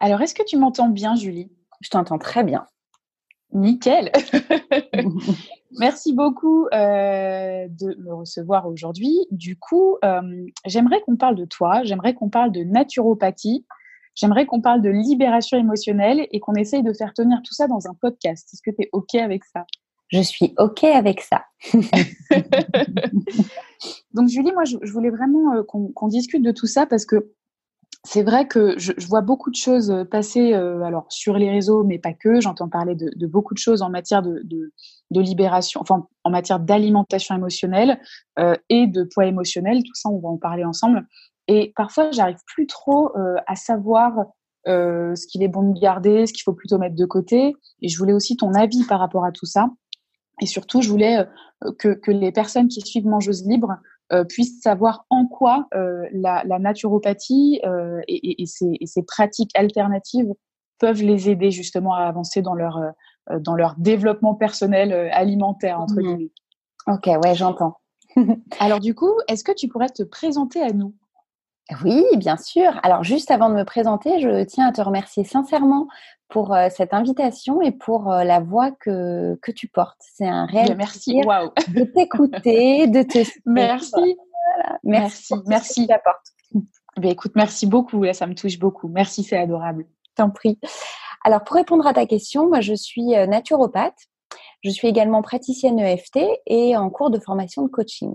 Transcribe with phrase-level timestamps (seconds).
[0.00, 1.52] Alors, est-ce que tu m'entends bien, Julie?
[1.82, 2.66] Je t'entends très bien.
[3.52, 4.10] Nickel.
[5.78, 9.14] Merci beaucoup euh, de me recevoir aujourd'hui.
[9.30, 13.66] Du coup, euh, j'aimerais qu'on parle de toi, j'aimerais qu'on parle de naturopathie,
[14.14, 17.86] j'aimerais qu'on parle de libération émotionnelle et qu'on essaye de faire tenir tout ça dans
[17.86, 18.48] un podcast.
[18.52, 19.64] Est-ce que tu es OK avec ça?
[20.08, 21.44] Je suis OK avec ça.
[24.14, 27.32] Donc, Julie, moi, je, voulais vraiment euh, qu'on discute de tout ça parce que
[28.04, 31.84] c'est vrai que je, vois beaucoup de choses euh, passer euh, alors sur les réseaux,
[31.84, 32.40] mais pas que.
[32.40, 34.72] J'entends parler de, beaucoup de choses en matière de,
[35.10, 38.00] libération, enfin en matière d'alimentation émotionnelle
[38.38, 39.82] euh, et de poids émotionnel.
[39.82, 41.06] Tout ça, on va en parler ensemble.
[41.46, 43.10] Et parfois, j'arrive plus trop
[43.46, 44.12] à savoir
[44.66, 47.56] ce qu'il est bon de garder, ce qu'il faut plutôt mettre de côté.
[47.82, 49.68] Et je voulais aussi ton avis par rapport à tout ça.
[50.40, 51.26] Et surtout, je voulais
[51.78, 53.78] que, que les personnes qui suivent Mangeuse Libre
[54.12, 59.02] euh, puissent savoir en quoi euh, la, la, naturopathie euh, et, et, ses, et, ses,
[59.02, 60.34] pratiques alternatives
[60.78, 62.80] peuvent les aider justement à avancer dans leur,
[63.38, 66.02] dans leur développement personnel alimentaire, entre mmh.
[66.02, 66.30] guillemets.
[66.88, 67.76] Ok, ouais, j'entends.
[68.58, 70.94] Alors du coup, est-ce que tu pourrais te présenter à nous?
[71.84, 72.80] Oui, bien sûr.
[72.82, 75.86] Alors juste avant de me présenter, je tiens à te remercier sincèrement
[76.30, 80.00] pour euh, cette invitation et pour euh, la voix que, que tu portes.
[80.00, 81.20] C'est un réel merci.
[81.24, 81.52] Wow.
[81.68, 84.16] de t'écouter, de te Merci.
[84.84, 85.34] Merci.
[85.46, 85.86] Merci.
[85.86, 85.88] merci.
[86.96, 88.02] Ben, écoute, merci beaucoup.
[88.02, 88.88] Là, ça me touche beaucoup.
[88.88, 89.86] Merci, c'est adorable.
[90.16, 90.58] T'en prie.
[91.24, 93.98] Alors, pour répondre à ta question, moi, je suis euh, naturopathe.
[94.62, 98.12] Je suis également praticienne EFT et en cours de formation de coaching.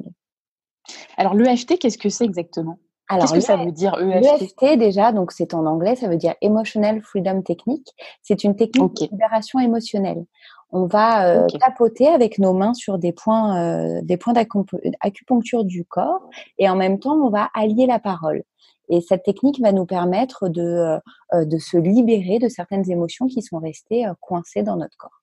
[1.18, 2.80] Alors, l'EFT, qu'est-ce que c'est exactement?
[3.10, 6.34] Qu'est-ce que ça veut dire EFT EFT déjà, donc c'est en anglais, ça veut dire
[6.42, 7.94] Emotional Freedom Technique.
[8.24, 10.26] C'est une technique de libération émotionnelle.
[10.72, 15.86] On va euh, tapoter avec nos mains sur des points, euh, des points d'acupuncture du
[15.86, 18.44] corps, et en même temps, on va allier la parole.
[18.90, 21.00] Et cette technique va nous permettre de,
[21.34, 25.22] euh, de se libérer de certaines émotions qui sont restées coincées dans notre corps.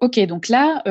[0.00, 0.82] Ok, donc là,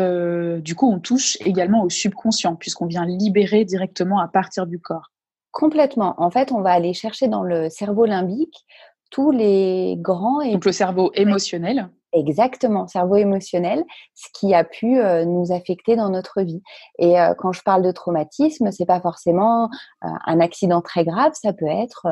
[0.60, 5.11] du coup, on touche également au subconscient, puisqu'on vient libérer directement à partir du corps.
[5.52, 6.16] Complètement.
[6.18, 8.66] En fait, on va aller chercher dans le cerveau limbique
[9.10, 11.90] tous les grands et donc le cerveau émotionnel.
[12.14, 13.86] Exactement, cerveau émotionnel,
[14.16, 16.62] ce qui a pu euh, nous affecter dans notre vie.
[17.00, 19.70] Et euh, quand je parle de traumatisme, c'est pas forcément
[20.04, 22.08] euh, un accident très grave, ça peut être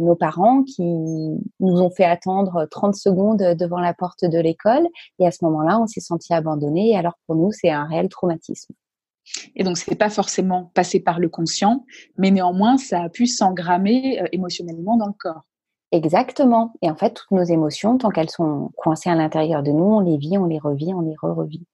[0.00, 4.88] nos parents qui nous ont fait attendre 30 secondes devant la porte de l'école
[5.20, 6.90] et à ce moment-là, on s'est senti abandonné.
[6.90, 8.74] Et alors pour nous, c'est un réel traumatisme.
[9.56, 11.84] Et donc, ce n'est pas forcément passé par le conscient,
[12.16, 15.42] mais néanmoins, ça a pu s'engrammer euh, émotionnellement dans le corps.
[15.90, 16.74] Exactement.
[16.82, 20.00] Et en fait, toutes nos émotions, tant qu'elles sont coincées à l'intérieur de nous, on
[20.00, 21.64] les vit, on les revit, on les re-revit.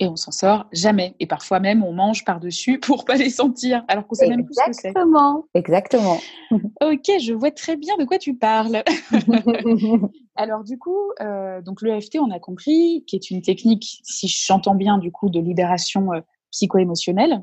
[0.00, 1.14] Et on s'en sort jamais.
[1.18, 4.54] Et parfois même, on mange par-dessus pour pas les sentir, alors qu'on sait même plus
[4.54, 4.88] ce que c'est.
[4.88, 5.46] Exactement.
[5.54, 6.18] Exactement.
[6.50, 8.82] ok, je vois très bien de quoi tu parles.
[10.36, 14.74] alors du coup, euh, donc l'EFT, on a compris, qui est une technique, si j'entends
[14.74, 17.42] bien, du coup, de libération euh, psycho-émotionnel.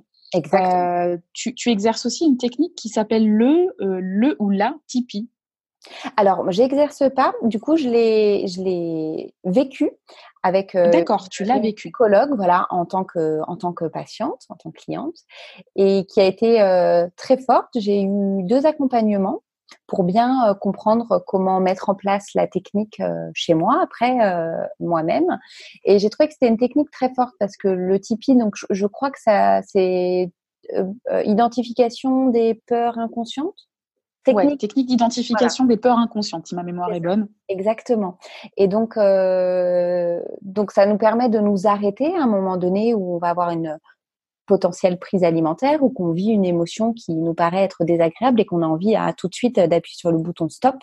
[0.54, 5.30] Euh, tu, exerces aussi une technique qui s'appelle le, euh, le ou la Tipeee.
[6.18, 7.34] Alors, j'exerce pas.
[7.44, 9.92] Du coup, je l'ai, je l'ai vécu
[10.42, 10.76] avec.
[10.76, 11.90] Euh, D'accord, tu l'as vécu.
[11.90, 15.18] Psychologue, voilà, en tant que, en tant que patiente, en tant que cliente,
[15.76, 16.58] et qui a été
[17.16, 17.70] très forte.
[17.76, 19.44] J'ai eu deux accompagnements
[19.88, 24.66] pour bien euh, comprendre comment mettre en place la technique euh, chez moi, après euh,
[24.80, 25.40] moi-même.
[25.84, 28.86] Et j'ai trouvé que c'était une technique très forte parce que le Tipeee, donc je,
[28.88, 30.32] crois que ça, c'est
[31.24, 33.68] identification des peurs inconscientes?
[34.24, 37.28] Technique, technique d'identification des peurs inconscientes, si ma mémoire est, bonne.
[37.48, 38.18] Exactement.
[38.58, 38.96] Et donc,
[40.42, 43.52] donc ça nous permet de nous arrêter à un moment donné où on va avoir
[43.52, 43.78] une
[44.46, 48.62] potentielle prise alimentaire ou qu'on vit une émotion qui nous paraît être désagréable et qu'on
[48.62, 50.76] a envie à tout de suite d'appuyer sur le bouton stop,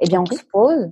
[0.00, 0.90] eh bien on se pose,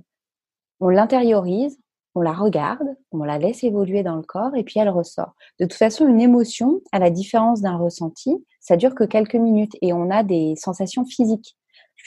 [0.79, 1.77] on l'intériorise,
[2.15, 5.35] on la regarde, on la laisse évoluer dans le corps et puis elle ressort.
[5.59, 9.75] De toute façon, une émotion, à la différence d'un ressenti, ça dure que quelques minutes
[9.81, 11.57] et on a des sensations physiques.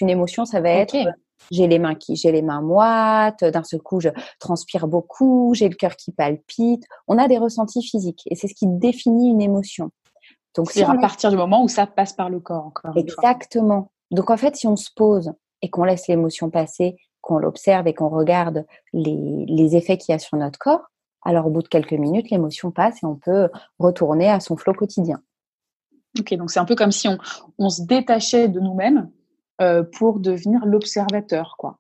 [0.00, 0.96] Une émotion, ça va être
[1.50, 5.68] j'ai les mains qui, j'ai les mains moites, d'un seul coup je transpire beaucoup, j'ai
[5.68, 6.84] le cœur qui palpite.
[7.06, 9.90] On a des ressentis physiques et c'est ce qui définit une émotion.
[10.54, 12.96] Donc c'est à partir du moment où ça passe par le corps encore.
[12.96, 13.90] Exactement.
[14.10, 15.32] Donc en fait, si on se pose
[15.62, 20.16] et qu'on laisse l'émotion passer, qu'on l'observe et qu'on regarde les, les effets qu'il y
[20.16, 20.86] a sur notre corps,
[21.22, 24.72] alors au bout de quelques minutes, l'émotion passe et on peut retourner à son flot
[24.72, 25.20] quotidien.
[26.18, 27.18] Ok, donc c'est un peu comme si on,
[27.58, 29.10] on se détachait de nous-mêmes
[29.60, 31.78] euh, pour devenir l'observateur, quoi.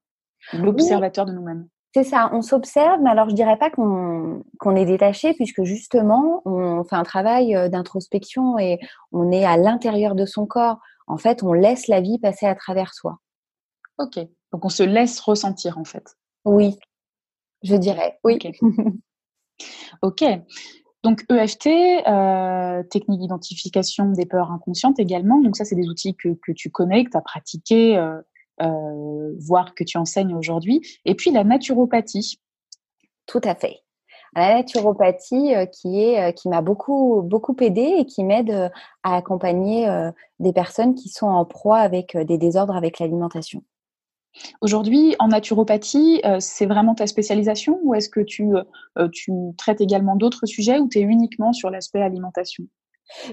[0.52, 1.68] L'observateur de nous-mêmes.
[1.94, 6.84] C'est ça, on s'observe, mais alors je dirais pas qu'on est détaché, puisque justement, on
[6.84, 8.78] fait un travail euh, d'introspection et
[9.12, 10.78] on est à l'intérieur de son corps.
[11.06, 13.18] En fait, on laisse la vie passer à travers soi.
[13.98, 14.18] Ok.
[14.52, 16.16] Donc on se laisse ressentir en fait.
[16.44, 16.78] Oui,
[17.62, 18.38] je dirais, oui.
[20.02, 20.24] Ok.
[21.04, 21.68] Donc EFT,
[22.08, 25.40] euh, technique d'identification des peurs inconscientes également.
[25.40, 28.20] Donc ça, c'est des outils que, tu connais, que tu as pratiqué, euh,
[28.62, 30.80] euh, voire que tu enseignes aujourd'hui.
[31.04, 32.40] Et puis la naturopathie.
[33.26, 33.80] Tout à fait.
[34.34, 38.70] La naturopathie qui est qui m'a beaucoup beaucoup aidé et qui m'aide
[39.02, 39.88] à accompagner
[40.38, 43.62] des personnes qui sont en proie avec des désordres avec l'alimentation.
[44.60, 48.50] Aujourd'hui, en naturopathie, c'est vraiment ta spécialisation ou est-ce que tu,
[49.12, 52.64] tu traites également d'autres sujets ou tu es uniquement sur l'aspect alimentation?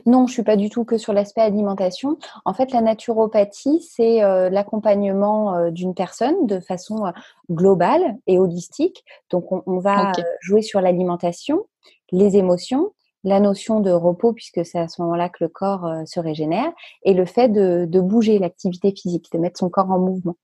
[0.06, 2.18] Non, je suis pas du tout que sur l'aspect alimentation.
[2.46, 7.12] En fait, la naturopathie, c'est euh, l'accompagnement euh, d'une personne de façon euh,
[7.51, 9.04] globale et holistique.
[9.30, 11.66] Donc, on, va jouer sur l'alimentation,
[12.12, 12.94] les émotions,
[13.24, 16.72] la notion de repos, puisque c'est à ce moment-là que le corps se régénère,
[17.04, 20.36] et le fait de, bouger, l'activité physique, de mettre son corps en mouvement.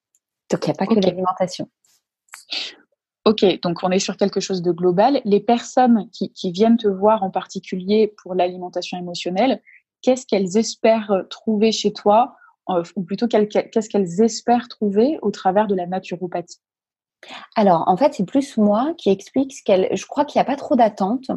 [0.52, 1.70] Donc, il n'y a pas que l'alimentation.
[3.26, 5.22] Ok, donc on est sur quelque chose de global.
[5.26, 9.62] Les personnes qui, viennent te voir en particulier pour l'alimentation émotionnelle,
[10.02, 12.36] qu'est-ce qu'elles espèrent trouver chez toi,
[12.70, 16.60] euh, ou plutôt qu'est-ce qu'elles espèrent trouver au travers de la naturopathie?
[17.56, 19.90] Alors, en fait, c'est plus moi qui explique ce qu'elle.
[19.92, 21.32] Je crois qu'il n'y a pas trop d'attente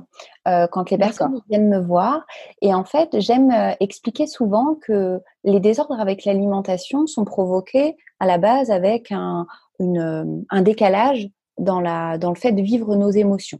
[0.46, 2.24] euh, quand les personnes viennent me voir.
[2.62, 8.26] Et en fait, j'aime euh, expliquer souvent que les désordres avec l'alimentation sont provoqués à
[8.26, 9.46] la base avec un,
[9.80, 11.28] un décalage
[11.58, 13.58] dans, la, dans le fait de vivre nos émotions.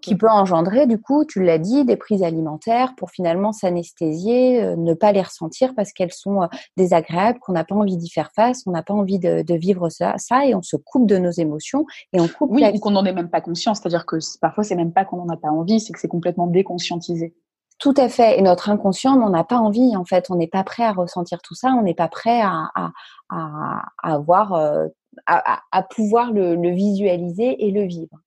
[0.00, 4.76] Qui peut engendrer, du coup, tu l'as dit, des prises alimentaires pour finalement s'anesthésier, euh,
[4.76, 6.46] ne pas les ressentir parce qu'elles sont euh,
[6.76, 9.88] désagréables, qu'on n'a pas envie d'y faire face, on n'a pas envie de, de, vivre
[9.88, 12.50] ça, ça, et on se coupe de nos émotions et on coupe.
[12.52, 15.16] Oui, ou qu'on n'en ait même pas conscience, c'est-à-dire que parfois c'est même pas qu'on
[15.24, 17.34] n'en a pas envie, c'est que c'est complètement déconscientisé.
[17.78, 18.38] Tout à fait.
[18.38, 19.96] Et notre inconscient n'en a pas envie.
[19.96, 21.70] En fait, on n'est pas prêt à ressentir tout ça.
[21.70, 22.92] On n'est pas prêt à, à,
[23.28, 24.86] à, à avoir euh,
[25.26, 28.18] à, pouvoir le, visualiser et le vivre.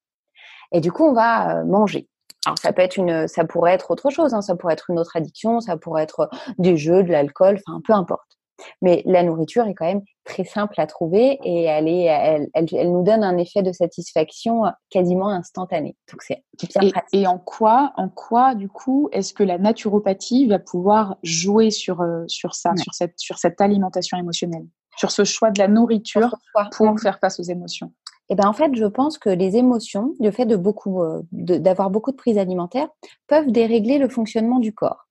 [0.72, 2.08] Et du coup, on va euh, manger.
[2.46, 4.34] Alors ça peut être une, ça pourrait être autre chose.
[4.34, 4.42] Hein.
[4.42, 5.60] Ça pourrait être une autre addiction.
[5.62, 7.60] Ça pourrait être des jeux, de l'alcool.
[7.66, 8.36] Enfin, peu importe.
[8.82, 12.92] Mais la nourriture est quand même très simple à trouver et elle, est, elle, elle,
[12.92, 15.96] nous donne un effet de satisfaction quasiment instantané.
[16.12, 17.10] Donc c'est bien et, pratique.
[17.14, 22.02] Et en quoi, en quoi du coup, est-ce que la naturopathie va pouvoir jouer sur,
[22.02, 24.66] euh, sur ça, sur, cette, sur cette alimentation émotionnelle?
[24.98, 26.36] Sur ce choix de la nourriture
[26.72, 27.92] pour faire face aux émotions
[28.30, 31.90] eh ben en fait, je pense que les émotions, le fait de beaucoup, euh, d'avoir
[31.90, 32.88] beaucoup de prises alimentaires,
[33.28, 35.08] peuvent dérégler le fonctionnement du corps.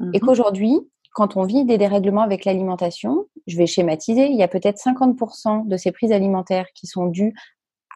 [0.00, 0.20] Et mhm.
[0.20, 0.80] qu'aujourd'hui,
[1.12, 5.68] quand on vit des dérèglements avec l'alimentation, je vais schématiser, il y a peut-être 50%
[5.68, 7.34] de ces prises alimentaires qui sont dues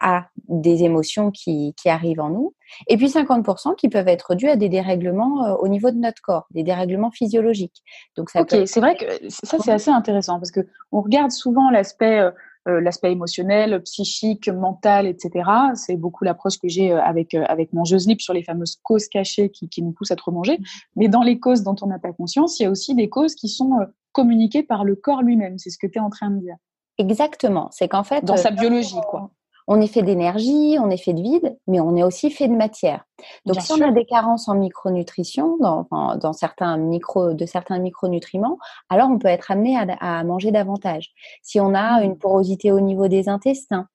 [0.00, 2.54] à des émotions qui, qui, arrivent en nous,
[2.86, 6.20] et puis 50% qui peuvent être dus à des dérèglements euh, au niveau de notre
[6.20, 7.82] corps, des dérèglements physiologiques.
[8.14, 10.60] Donc ça ok, c'est vrai que ça c'est assez intéressant parce que
[10.92, 12.32] on regarde souvent l'aspect euh, euh,
[12.66, 15.48] l'aspect émotionnel, psychique, mental, etc.
[15.74, 19.50] C'est beaucoup l'approche que j'ai avec avec mon jeu slip sur les fameuses causes cachées
[19.50, 20.58] qui, qui nous poussent à trop manger.
[20.96, 23.34] Mais dans les causes dont on n'a pas conscience, il y a aussi des causes
[23.34, 23.70] qui sont
[24.12, 25.58] communiquées par le corps lui-même.
[25.58, 26.56] C'est ce que tu es en train de dire.
[26.98, 27.68] Exactement.
[27.72, 29.30] C'est qu'en fait, dans sa biologie, quoi
[29.68, 32.54] on est fait d'énergie, on est fait de vide, mais on est aussi fait de
[32.54, 33.04] matière.
[33.46, 35.86] Donc, si on a des carences en micronutrition, dans,
[36.16, 38.58] dans certains micro, de certains micronutriments,
[38.90, 41.10] alors on peut être amené à, manger davantage.
[41.42, 42.04] Si on a mmh.
[42.04, 43.88] une porosité au niveau des intestins,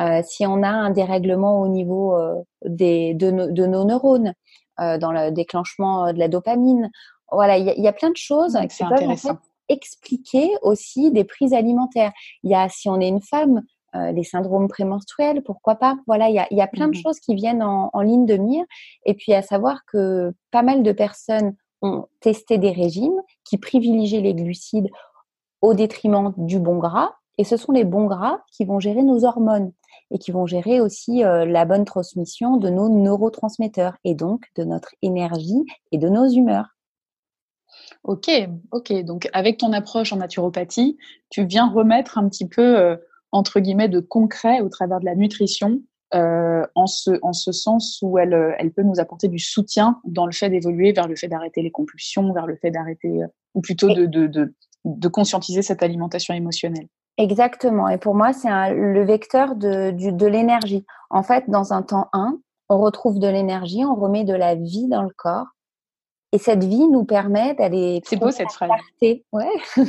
[0.00, 4.34] euh, si on a un dérèglement au niveau euh, des, de, nos neurones,
[4.80, 6.90] euh, dans le déclenchement de la dopamine,
[7.30, 9.36] voilà, il y, a plein de choses qui peuvent
[9.68, 12.12] expliquer aussi des prises alimentaires.
[12.42, 13.62] Il y a, si on est une femme,
[13.94, 15.96] euh, les syndromes prémenstruels, pourquoi pas?
[16.06, 18.26] Voilà, il y a, y a, plein de mmh choses qui viennent en, en, ligne
[18.26, 18.64] de mire.
[19.04, 24.22] Et puis à savoir que pas mal de personnes ont testé des régimes qui privilégient
[24.22, 24.88] les glucides
[25.60, 27.12] au détriment du bon gras.
[27.38, 29.72] Et ce sont les bons gras qui vont gérer nos hormones
[30.10, 34.64] et qui vont gérer aussi euh, la bonne transmission de nos neurotransmetteurs et donc de
[34.64, 36.68] notre énergie et de nos humeurs.
[38.04, 38.30] Ok,
[38.70, 38.92] ok.
[39.04, 40.98] Donc avec ton approche en naturopathie,
[41.30, 42.96] tu viens remettre un petit peu euh,
[43.32, 45.80] entre guillemets de concret au travers de la nutrition
[46.14, 49.98] euh, en, ce, en ce sens où elle, euh, elle peut nous apporter du soutien
[50.04, 53.26] dans le fait d'évoluer vers le fait d'arrêter les compulsions, vers le fait d'arrêter, euh,
[53.54, 56.86] ou plutôt de, de, de, de, conscientiser cette alimentation émotionnelle.
[57.16, 57.88] Exactement.
[57.88, 60.84] Et pour moi, c'est le vecteur de, de l'énergie.
[61.08, 64.88] En fait, dans un temps 1, on retrouve de l'énergie, on remet de la vie
[64.88, 65.46] dans le corps.
[66.34, 68.00] Et cette vie nous permet d'aller.
[68.04, 68.70] C'est beau cette phrase.
[69.02, 69.48] Ouais.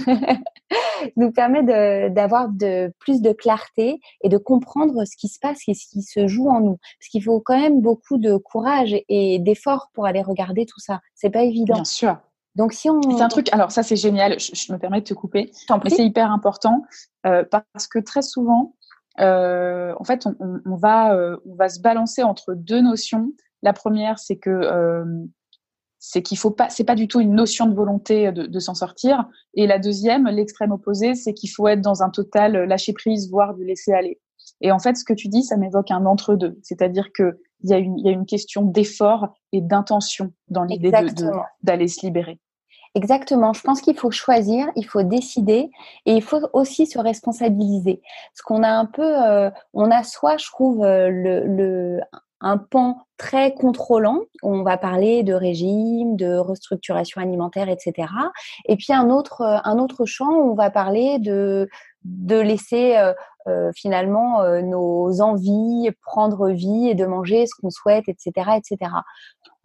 [1.15, 1.63] nous permet
[2.09, 6.01] d'avoir de, plus de clarté et de comprendre ce qui se passe et ce qui
[6.01, 6.77] se joue en nous.
[6.99, 10.99] Parce qu'il faut quand même beaucoup de courage et d'effort pour aller regarder tout ça.
[11.15, 11.75] C'est pas évident.
[11.75, 12.17] Bien sûr.
[12.55, 15.15] Donc si on c'est un truc alors ça c'est génial, je, me permets de te
[15.15, 15.51] couper,
[15.83, 16.83] mais c'est hyper important
[17.25, 18.75] euh, parce que très souvent
[19.19, 23.31] euh, en fait on, on, va euh, on va se balancer entre deux notions.
[23.63, 25.03] La première c'est que euh,
[26.05, 28.75] c'est qu'il faut pas c'est pas du tout une notion de volonté de, de s'en
[28.75, 33.29] sortir et la deuxième l'extrême opposé c'est qu'il faut être dans un total lâcher prise
[33.29, 34.19] voire du laisser aller.
[34.61, 36.57] Et en fait, ce que tu dis, ça m'évoque un entre-deux.
[36.63, 40.91] C'est-à-dire qu'il y, a une, y a une question d'effort et d'intention dans l'idée
[41.61, 42.39] d'aller se libérer.
[42.95, 43.53] Exactement.
[43.53, 45.71] Je pense qu'il faut choisir, il faut décider
[46.05, 48.01] et il faut aussi se responsabiliser.
[48.35, 51.99] Ce qu'on a un peu, euh, on a soit, je trouve, euh, le, le,
[52.43, 54.19] un pan très contrôlant.
[54.43, 58.07] On va parler de régime, de restructuration alimentaire, etc.
[58.65, 61.69] Et puis un autre, un autre champ où on va parler de
[62.03, 63.13] de laisser euh, euh,
[63.75, 68.91] finalement euh, nos envies prendre vie et de manger ce qu'on souhaite, etc., etc.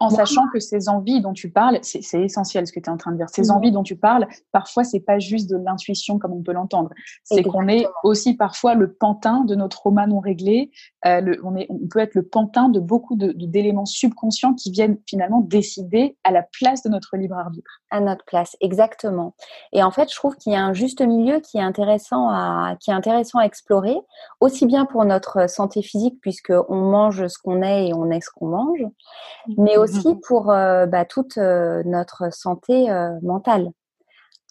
[0.01, 2.95] En sachant que ces envies dont tu parles, c'est essentiel ce que tu es en
[2.95, 3.27] train de dire.
[3.29, 6.91] Ces envies dont tu parles, parfois c'est pas juste de l'intuition comme on peut l'entendre.
[7.23, 10.71] C'est qu'on est aussi parfois le pantin de nos traumas non réglés.
[11.05, 15.41] Euh, on, est, on peut être le pantin de beaucoup d'éléments subconscients qui viennent finalement
[15.41, 17.81] décider à la place de notre libre arbitre.
[17.91, 19.35] À notre place, exactement.
[19.73, 22.77] Et en fait, je trouve qu'il y a un juste milieu qui est intéressant à,
[22.79, 23.68] qui est intéressant à explorer,
[24.39, 28.21] aussi bien pour notre santé physique puisque on mange ce qu'on est et on est
[28.21, 28.85] ce qu'on mange,
[29.57, 33.71] mais aussi aussi mmh pour euh, bah, toute euh, notre santé euh, mentale.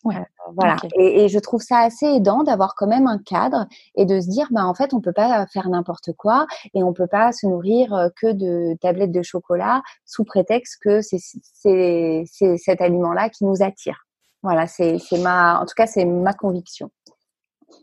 [0.04, 0.76] voilà.
[0.94, 4.48] Et, je trouve ça assez aidant d'avoir quand même un cadre et de se dire,
[4.50, 8.10] bah, en fait, on peut pas faire n'importe quoi et on peut pas se nourrir
[8.20, 12.24] que de tablettes de chocolat sous prétexte que c'est
[12.56, 14.06] cet aliment-là qui nous attire.
[14.42, 16.90] Voilà, c'est ma, en tout cas, c'est ma conviction.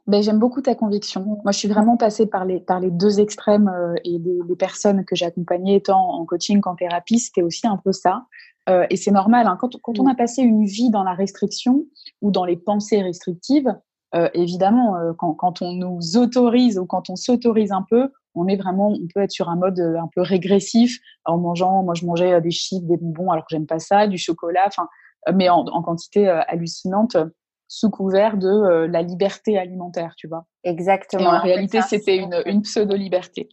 [0.08, 1.40] Ben, j'aime beaucoup ta conviction.
[1.44, 2.62] Moi, je suis vraiment passée par les,
[2.92, 7.42] deux extrêmes euh, et les, personnes que j'ai accompagnées, tant en coaching qu'en thérapie, c'était
[7.42, 8.26] aussi un peu ça.
[8.70, 9.58] Euh, et c'est normal, hein.
[9.60, 11.86] quand, on a passé une vie dans la restriction
[12.22, 13.76] ou dans les pensées restrictives,
[14.16, 18.90] euh, évidemment, quand, on nous autorise ou quand on s'autorise un peu, on est vraiment,
[18.90, 21.84] on peut être sur un mode un peu régressif en mangeant.
[21.84, 24.88] Moi, je mangeais des chips, des bonbons, alors que j'aime pas ça, du chocolat, enfin,
[25.34, 27.18] mais en quantité hallucinante
[27.68, 30.46] sous couvert de euh, la liberté alimentaire, tu vois.
[30.64, 31.30] Exactement.
[31.30, 33.50] en réalité, c'était une, une pseudo-liberté.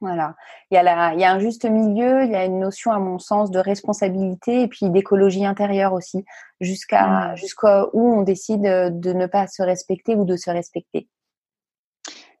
[0.00, 0.34] Voilà.
[0.70, 2.92] Il y, a la, il y a un juste milieu, il y a une notion,
[2.92, 6.24] à mon sens, de responsabilité et puis d'écologie intérieure aussi,
[6.60, 7.36] jusqu'à mmh.
[7.36, 11.08] jusqu'à où on décide de ne pas se respecter ou de se respecter.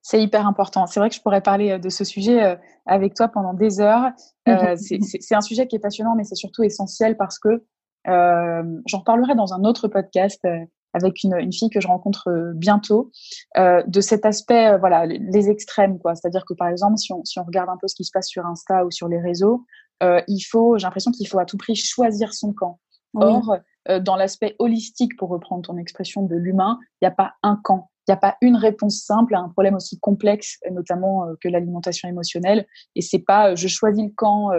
[0.08, 0.86] C'est hyper important.
[0.86, 2.54] C'est vrai que je pourrais parler euh, de ce sujet euh,
[2.86, 4.12] avec toi pendant des heures.
[4.48, 7.64] Euh, c'est un sujet qui est passionnant, mais c'est surtout essentiel parce que
[8.06, 10.46] euh, j'en reparlerai dans un autre podcast
[10.96, 13.10] avec une, une, fille que je rencontre euh, bientôt,
[13.58, 16.14] euh, de cet aspect, euh, voilà, les extrêmes, quoi.
[16.14, 18.28] C'est-à-dire que par exemple, si on, si on regarde un peu ce qui se passe
[18.28, 19.64] sur Insta ou sur les réseaux,
[20.02, 22.80] euh, il faut, j'ai l'impression qu'il faut à tout prix choisir son camp.
[23.14, 23.56] Or,
[23.88, 27.56] euh, dans l'aspect holistique, pour reprendre ton expression de l'humain, il n'y a pas un
[27.62, 27.90] camp.
[28.06, 32.08] Il n'y a pas une réponse simple à un problème aussi complexe, notamment que l'alimentation
[32.08, 32.66] émotionnelle.
[32.94, 34.50] Et c'est pas je choisis le camp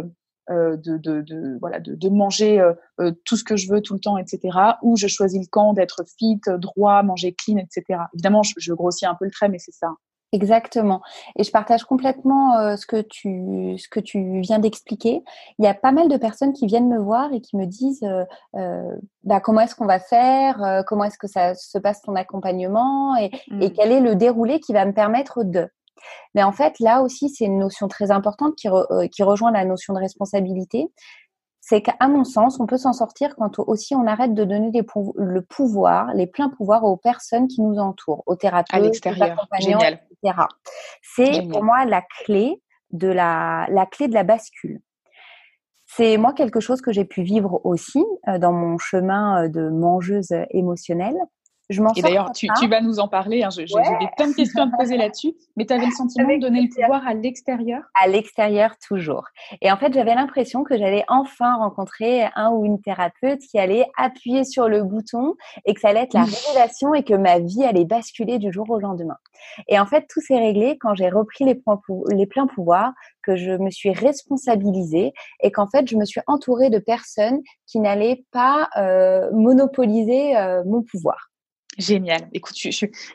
[0.50, 3.94] de, de, de, voilà, de, de manger euh, euh, tout ce que je veux tout
[3.94, 4.58] le temps, etc.
[4.82, 8.00] Ou je choisis le camp d'être fit, droit, manger clean, etc.
[8.14, 9.90] Évidemment, je, je grossis un peu le trait, mais c'est ça.
[10.34, 11.02] Exactement.
[11.38, 15.24] Et je partage complètement ce que tu ce que tu viens d'expliquer.
[15.58, 18.04] Il y a pas mal de personnes qui viennent me voir et qui me disent
[18.04, 23.16] euh, bah, comment est-ce qu'on va faire, comment est-ce que ça se passe ton accompagnement
[23.16, 23.74] et, et mmh.
[23.74, 25.70] quel est le déroulé qui va me permettre de.
[26.36, 29.66] Mais en fait, là aussi, c'est une notion très importante qui, euh, qui rejoint la
[29.66, 30.88] notion de responsabilité.
[31.60, 35.42] C'est qu'à mon sens, on peut s'en sortir quand aussi on arrête de donner le
[35.42, 40.44] pouvoir, les pleins pouvoirs aux personnes qui nous entourent, aux thérapeutes, aux accompagnants, etc.
[41.02, 42.62] C'est pour moi la clé
[42.92, 44.82] de la, la clé de la bascule.
[45.88, 49.70] C'est moi quelque chose que j'ai pu vivre aussi euh, dans mon chemin euh, de
[49.70, 51.18] mangeuse émotionnelle.
[51.70, 53.44] Et d'ailleurs, tu, tu, vas nous en parler.
[53.44, 53.50] Hein.
[53.50, 53.66] J'ai
[54.16, 55.34] plein de questions à te poser là-dessus.
[55.58, 57.84] Mais tu avais le sentiment de donner le pouvoir à l'extérieur?
[58.02, 59.26] À l'extérieur, toujours.
[59.62, 63.86] Et en fait, j'avais l'impression que j'allais enfin rencontrer un ou une thérapeute qui allait
[63.98, 67.66] appuyer sur le bouton et que ça allait être la révélation et que ma vie
[67.66, 69.18] allait basculer du jour au lendemain.
[69.68, 71.62] Et en fait, tout s'est réglé quand j'ai repris les,
[72.12, 72.94] les pleins pouvoirs,
[73.24, 77.80] que je me suis responsabilisée et qu'en fait, je me suis entourée de personnes qui
[77.80, 81.27] n'allaient pas euh, monopoliser euh, mon pouvoir.
[81.78, 82.28] Génial.
[82.34, 82.56] Écoute,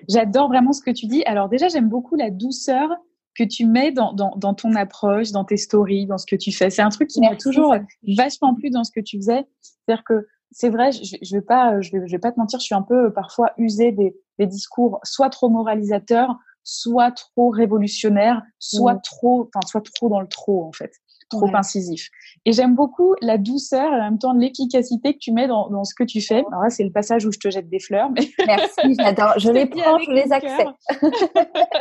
[0.08, 1.24] j'adore vraiment ce que tu dis.
[1.24, 2.90] Alors déjà, j'aime beaucoup la douceur
[3.34, 6.52] que tu mets dans, dans, dans, ton approche, dans tes stories, dans ce que tu
[6.52, 6.70] fais.
[6.70, 7.74] C'est un truc qui m'a toujours
[8.16, 9.46] vachement plu dans ce que tu faisais.
[9.60, 12.60] C'est-à-dire que c'est vrai, je, je vais pas, je vais, je vais pas te mentir,
[12.60, 18.42] je suis un peu parfois usée des, des discours soit trop moralisateurs, soit trop révolutionnaires,
[18.58, 19.02] soit mmh.
[19.02, 20.92] trop, enfin, soit trop dans le trop en fait
[21.36, 22.08] trop incisif.
[22.44, 25.84] Et j'aime beaucoup la douceur et en même temps l'efficacité que tu mets dans, dans,
[25.84, 26.44] ce que tu fais.
[26.50, 28.10] Alors là, c'est le passage où je te jette des fleurs.
[28.10, 28.28] Mais...
[28.46, 29.34] Merci, j'adore.
[29.38, 30.70] Je les prends, je les accepte.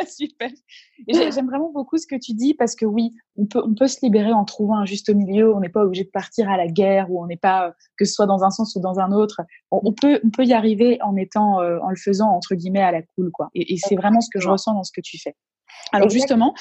[0.07, 0.49] Super.
[1.07, 3.99] J'aime vraiment beaucoup ce que tu dis parce que oui, on peut, on peut se
[4.03, 5.53] libérer en trouvant un juste milieu.
[5.53, 8.13] On n'est pas obligé de partir à la guerre ou on n'est pas, que ce
[8.13, 9.41] soit dans un sens ou dans un autre.
[9.71, 12.91] On, peut, on peut y arriver en étant, euh, en le faisant entre guillemets à
[12.91, 13.49] la cool, quoi.
[13.55, 15.35] Et, et c'est vraiment ce que je ressens dans ce que tu fais.
[15.91, 16.53] Alors justement,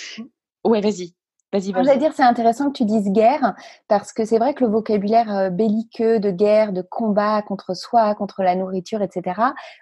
[0.64, 1.14] ouais, vas-y.
[1.52, 1.84] Vas-y, vas-y.
[1.84, 3.54] J'allais dire, c'est intéressant que tu dises guerre,
[3.88, 8.14] parce que c'est vrai que le vocabulaire euh, belliqueux de guerre, de combat contre soi,
[8.14, 9.40] contre la nourriture, etc.,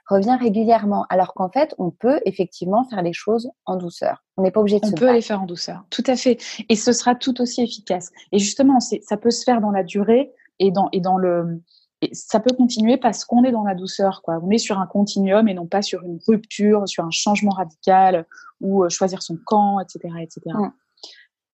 [0.09, 1.05] revient régulièrement.
[1.11, 4.25] Alors qu'en fait, on peut effectivement faire les choses en douceur.
[4.37, 6.39] On n'est pas obligé de on se peut les faire en douceur, tout à fait.
[6.69, 8.11] Et ce sera tout aussi efficace.
[8.33, 11.61] Et justement, ça peut se faire dans la durée et dans, et dans le,
[12.01, 14.39] et ça peut continuer parce qu'on est dans la douceur, quoi.
[14.43, 18.27] On est sur un continuum et non pas sur une rupture, sur un changement radical
[18.61, 20.41] ou euh, choisir son camp, etc., etc.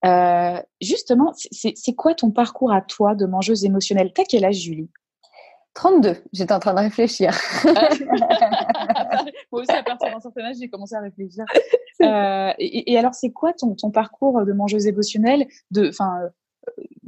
[0.05, 4.13] Euh, justement, c'est quoi ton parcours à toi de mangeuse émotionnelle?
[4.15, 4.91] T'as quel âge, Julie?
[5.75, 6.17] 32.
[6.33, 7.37] J'étais en train de réfléchir.
[9.53, 11.45] Moi aussi, à partir d'un certain âge, j'ai commencé à réfléchir.
[12.03, 15.47] Euh, et, alors, c'est quoi ton, ton, parcours de mangeuse émotionnelle?
[15.71, 16.29] De, euh,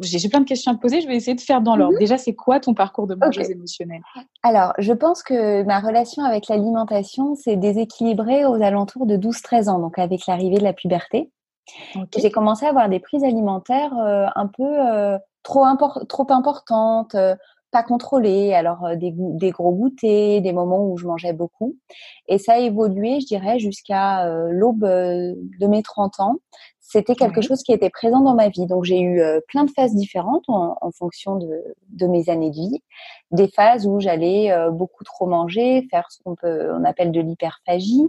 [0.00, 1.00] j'ai plein de questions à te poser.
[1.00, 1.94] Je vais essayer de faire dans l'ordre.
[1.94, 1.98] Mhm.
[1.98, 4.02] Déjà, c'est quoi ton parcours de mangeuse émotionnelle?
[4.44, 9.80] Alors, je pense que ma relation avec l'alimentation s'est déséquilibrée aux alentours de 12-13 ans,
[9.80, 11.30] donc avec l'arrivée de la puberté.
[12.16, 15.64] J'ai commencé à avoir des prises alimentaires euh, un peu euh, trop,
[16.08, 17.34] trop importantes, euh,
[17.70, 18.54] pas contrôlées.
[18.54, 21.76] Alors des, des, gros goûters, des moments où je mangeais beaucoup.
[22.28, 26.36] Et ça a évolué, je dirais, jusqu'à l'aube de mes 30 ans.
[26.80, 28.66] C'était quelque chose qui était présent dans ma vie.
[28.66, 32.54] Donc j'ai eu plein de phases différentes en, en fonction de, de, mes années de
[32.54, 32.82] vie.
[33.32, 38.06] Des phases où j'allais beaucoup trop manger, faire ce qu'on on appelle de l'hyperphagie.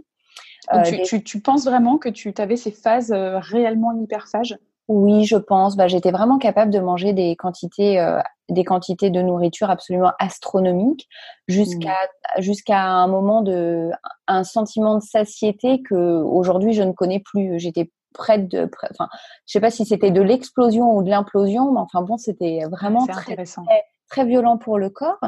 [0.73, 4.57] Euh, tu, penses vraiment que tu avais ces phases euh, réellement hyperphages?
[4.87, 5.75] Oui, je pense.
[5.75, 8.19] Bah, J'étais vraiment capable de manger des quantités, euh,
[8.49, 11.07] des quantités de nourriture absolument astronomiques
[11.47, 11.95] jusqu'à
[12.37, 12.41] mmh.
[12.41, 13.91] jusqu'à un moment de
[14.27, 17.59] un sentiment de satiété que aujourd'hui je ne connais plus.
[17.59, 19.09] J'étais prête de, enfin,
[19.45, 23.05] je sais pas si c'était de l'explosion ou de l'implosion, mais enfin bon, c'était vraiment
[23.05, 23.63] très, très,
[24.09, 25.19] très violent pour le corps.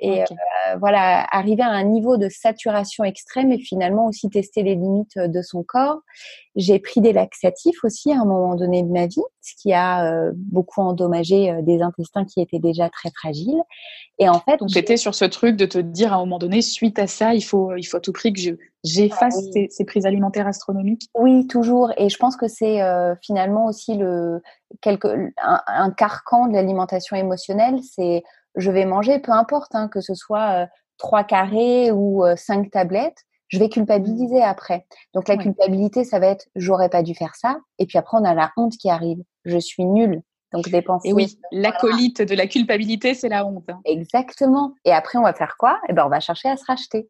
[0.00, 0.24] Et euh,
[0.80, 5.42] voilà, arriver à un niveau de saturation extrême et finalement aussi tester les limites de
[5.42, 6.00] son corps.
[6.56, 10.06] J'ai pris des laxatifs aussi à un moment donné de ma vie, ce qui a
[10.06, 13.60] euh, beaucoup endommagé euh, des intestins qui étaient déjà très fragiles.
[14.18, 16.62] Et en fait, donc j'étais sur ce truc de te dire à un moment donné,
[16.62, 18.40] suite à ça, il faut, il faut à tout prix que
[18.82, 21.08] j'efface ah ces, ces, prises alimentaires astronomiques?
[21.14, 21.92] Oui, toujours.
[21.98, 22.80] Et je pense que c'est
[23.22, 24.42] finalement aussi le
[24.80, 27.80] quelque un, un carcan de l'alimentation émotionnelle.
[27.82, 28.22] C'est
[28.56, 30.66] je vais manger, peu importe, hein, que ce soit euh,
[30.98, 34.86] trois carrés ou euh, cinq tablettes, je vais culpabiliser après.
[35.12, 37.58] Donc la culpabilité, ça va être j'aurais pas dû faire ça.
[37.78, 39.18] Et puis après, on a la honte qui arrive.
[39.44, 40.22] Je suis nulle.
[40.52, 41.08] Donc dépenser.
[41.08, 43.68] Et oui, l'acolyte de la culpabilité, c'est la honte.
[43.68, 43.80] Hein.
[43.84, 44.74] Exactement.
[44.84, 45.80] Et après, on va faire quoi?
[45.88, 47.08] Eh ben, on va chercher à se racheter.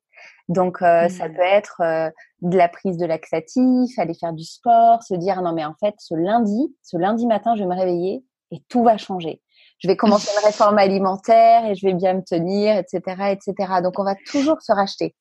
[0.48, 1.34] Donc euh, ça mmh.
[1.34, 5.64] peut être de la prise de laxatif, aller faire du sport, se dire non mais
[5.64, 9.40] en fait, ce lundi, ce lundi matin, je vais me réveiller et tout va changer
[9.80, 13.72] je vais commencer une réforme alimentaire et je vais bien me tenir, etc., etc.
[13.82, 15.14] Donc, on va toujours se racheter.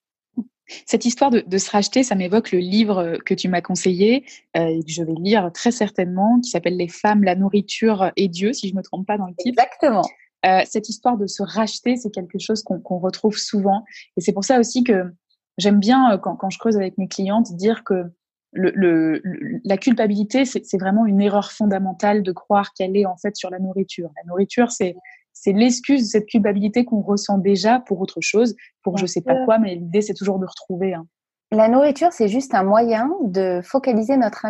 [0.86, 4.84] Cette histoire de, se racheter, ça m'évoque le livre que tu m'as conseillé euh, et
[4.84, 8.68] que je vais lire très certainement, qui s'appelle Les femmes, la nourriture et Dieu, si
[8.68, 9.50] je ne me trompe pas dans le titre.
[9.50, 10.04] Exactement.
[10.46, 13.84] Euh, cette histoire de se racheter, c'est quelque chose qu'on retrouve souvent.
[14.16, 15.12] Et c'est pour ça aussi que
[15.58, 18.04] j'aime bien, euh, quand, quand, je creuse avec mes clientes, dire que
[18.52, 19.22] le,
[19.64, 23.60] la culpabilité, c'est vraiment une erreur fondamentale de croire qu'elle est en fait sur la
[23.60, 24.10] nourriture.
[24.18, 24.96] La nourriture, c'est
[25.32, 29.46] c'est l'excuse de cette culpabilité qu'on ressent déjà pour autre chose, pour je sais pas
[29.46, 30.94] quoi, mais l'idée c'est toujours de retrouver.
[30.94, 31.06] Hein.
[31.52, 34.46] La nourriture, c'est juste un moyen de focaliser notre,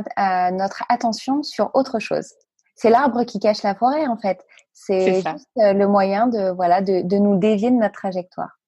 [0.51, 2.33] notre attention sur autre chose.
[2.75, 4.43] C'est l'arbre qui cache la forêt en fait.
[4.73, 8.58] C'est juste euh, le moyen de voilà de, de nous dévier de notre trajectoire.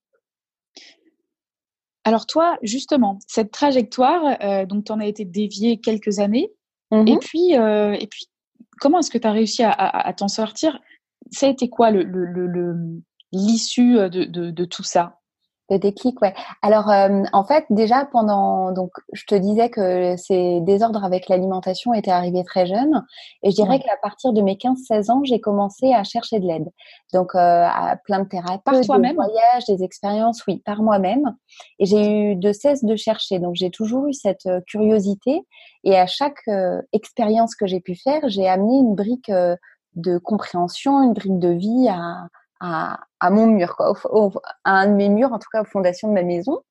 [2.04, 6.52] Alors toi, justement, cette trajectoire, euh, donc tu en as été déviée quelques années,
[6.92, 8.28] et mmh puis euh, et puis
[8.80, 10.80] comment est-ce que tu as réussi à, t'en sortir?
[11.32, 15.21] Ça a été quoi l'issue le, le, de, de, tout ça?
[15.72, 16.34] Le déclic, ouais.
[16.62, 21.94] Alors, euh, en fait, déjà pendant, donc, je te disais que ces désordres avec l'alimentation
[21.94, 23.06] étaient arrivés très jeune,
[23.42, 26.70] et je dirais qu'à partir de mes 15-16 ans, j'ai commencé à chercher de l'aide.
[27.14, 31.36] Donc, euh, à plein de thérapeutes, par toi-même, voyages, des expériences, oui, par moi-même.
[31.80, 33.40] Et j'ai eu de cesse de chercher.
[33.40, 35.48] Donc, j'ai toujours eu cette euh, curiosité,
[35.84, 36.48] et à chaque
[36.94, 39.32] expérience que j'ai pu faire, j'ai amené une brique
[39.96, 42.28] de compréhension, une brique de vie à
[42.62, 43.94] à, mon mur, quoi,
[44.64, 46.62] à un de mes murs, en tout cas aux fondations de ma maison.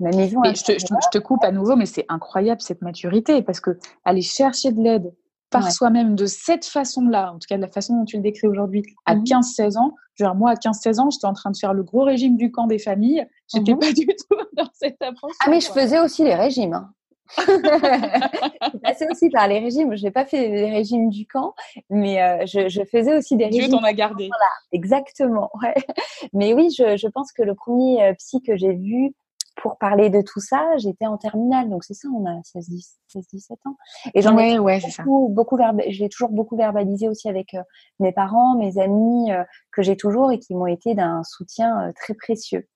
[0.00, 0.42] Ma maison.
[0.44, 4.22] je, te, je, te, coupe à nouveau, mais c'est incroyable cette maturité parce que aller
[4.22, 5.14] chercher de l'aide
[5.50, 8.48] par soi-même de cette façon-là, en tout cas de la façon dont tu le décris
[8.48, 11.72] aujourd'hui, à 15-16 mmh ans, genre moi à 15-16 ans, j'étais en train de faire
[11.72, 13.24] le gros régime du camp des familles.
[13.52, 15.32] J'étais mmh pas du tout dans cette approche.
[15.44, 16.74] Ah mais je faisais aussi les régimes.
[16.74, 16.90] Hein.
[18.82, 19.96] passé aussi par les régimes.
[19.96, 21.54] Je n'ai pas fait les régimes du camp,
[21.90, 23.62] mais euh, je, faisais aussi des régimes.
[23.62, 24.28] Dieu t'en a gardé.
[24.28, 25.50] Voilà, exactement.
[25.62, 25.74] Ouais.
[26.32, 29.12] Mais oui, je, je, pense que le premier euh, psy que j'ai vu
[29.56, 31.70] pour parler de tout ça, j'étais en terminale.
[31.70, 32.68] Donc c'est ça, on a 16,
[33.14, 33.76] 17 ans.
[34.14, 35.58] Et j'en ai ouais, beaucoup, beaucoup
[35.88, 37.62] j'ai toujours beaucoup verbalisé aussi avec euh,
[38.00, 39.30] mes parents, mes amis
[39.72, 42.66] que j'ai toujours et qui m'ont été d'un soutien très précieux.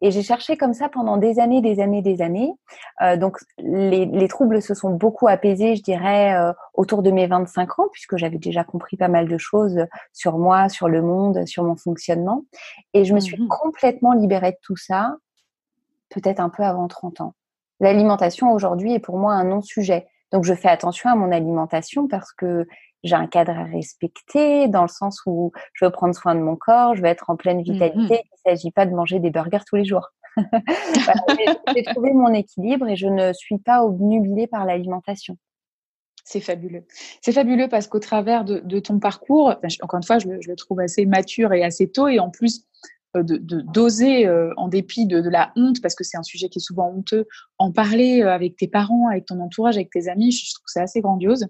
[0.00, 2.52] Et j'ai cherché comme ça pendant des années, des années, des années.
[3.00, 7.26] Euh, donc les, les, troubles se sont beaucoup apaisés, je dirais, euh, autour de mes
[7.26, 11.46] 25 ans, puisque j'avais déjà compris pas mal de choses sur moi, sur le monde,
[11.46, 12.44] sur mon fonctionnement.
[12.92, 15.16] Et je me suis mmh complètement libérée de tout ça,
[16.10, 17.34] peut-être un peu avant 30 ans.
[17.80, 20.06] L'alimentation aujourd'hui est pour moi un non-sujet.
[20.32, 22.66] Donc je fais attention à mon alimentation parce que
[23.04, 26.56] j'ai un cadre à respecter dans le sens où je veux prendre soin de mon
[26.56, 28.22] corps, je veux être en pleine mmh vitalité.
[28.24, 30.08] Il ne s'agit pas de manger des burgers tous les jours.
[31.76, 35.36] j'ai trouvé mon équilibre et je ne suis pas obnubilée par l'alimentation.
[36.24, 36.86] C'est fabuleux.
[37.20, 41.04] C'est fabuleux parce qu'au travers de, ton parcours, encore une fois, je le, trouve assez
[41.04, 42.66] mature et assez tôt, et en plus
[43.14, 46.48] euh, de d'oser, euh, en dépit de, de, la honte, parce que c'est un sujet
[46.48, 47.26] qui est souvent honteux,
[47.58, 50.72] en parler euh, avec tes parents, avec ton entourage, avec tes amis, je trouve que
[50.72, 51.46] c'est assez grandiose.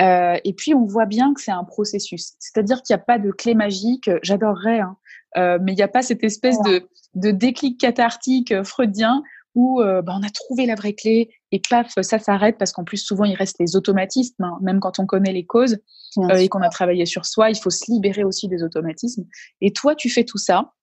[0.00, 2.34] Euh, et puis, on voit bien que c'est un processus.
[2.38, 4.10] C'est-à-dire qu'il n'y a pas de clé magique.
[4.22, 4.96] J'adorerais, hein,
[5.36, 9.22] euh, mais il n'y a pas cette espèce de, de déclic cathartique euh, freudien
[9.56, 12.84] où euh, bah, on a trouvé la vraie clé et paf, ça s'arrête parce qu'en
[12.84, 14.44] plus, souvent, il reste les automatismes.
[14.44, 15.78] Hein, même quand on connaît les causes
[16.18, 19.24] euh, et qu'on a travaillé sur soi, il faut se libérer aussi des automatismes.
[19.62, 20.74] Et toi, tu fais tout ça.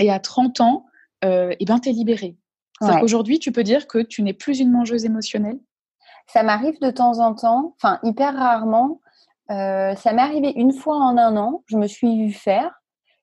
[0.00, 0.86] Et à 30 ans,
[1.24, 2.36] euh, et eh ben, tu es libérée.
[2.80, 5.60] C'est-à-dire qu'aujourd'hui, tu peux dire que tu n'es plus une mangeuse émotionnelle
[6.26, 9.00] ça m'arrive de temps en temps, enfin hyper rarement.
[9.50, 11.62] Euh, ça m'est arrivé une fois en un an.
[11.66, 12.80] Je me suis vu faire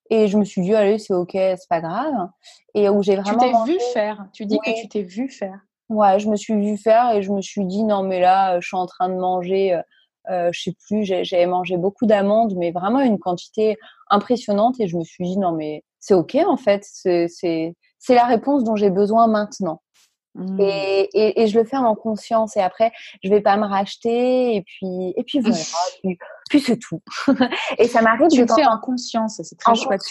[0.09, 2.29] et je me suis dit allez c'est ok, c'est pas grave.
[2.73, 3.39] Et où j'ai vraiment.
[3.39, 4.27] Tu t'es vu faire.
[4.33, 5.59] Tu dis que tu t'es vu faire.
[5.89, 8.67] Ouais, je me suis vu faire et je me suis dit non mais là je
[8.67, 9.73] suis en train de manger.
[9.73, 9.81] Euh,
[10.29, 13.77] euh je sais plus, j'avais mangé beaucoup d'amandes, mais vraiment une quantité
[14.09, 14.79] impressionnante.
[14.79, 18.63] Et je me suis dit non mais c'est ok en fait, c'est c'est la réponse
[18.63, 19.81] dont j'ai besoin maintenant.
[20.35, 20.59] Mmh.
[20.61, 22.55] Et, et, et, je le fais en conscience.
[22.55, 22.91] Et après,
[23.23, 24.55] je vais pas me racheter.
[24.55, 25.57] Et puis, et puis voilà.
[26.01, 26.17] puis,
[26.49, 27.01] puis c'est tout.
[27.77, 28.27] et ça m'arrive.
[28.29, 29.41] Tu le fais en conscience.
[29.43, 30.01] C'est très chouette.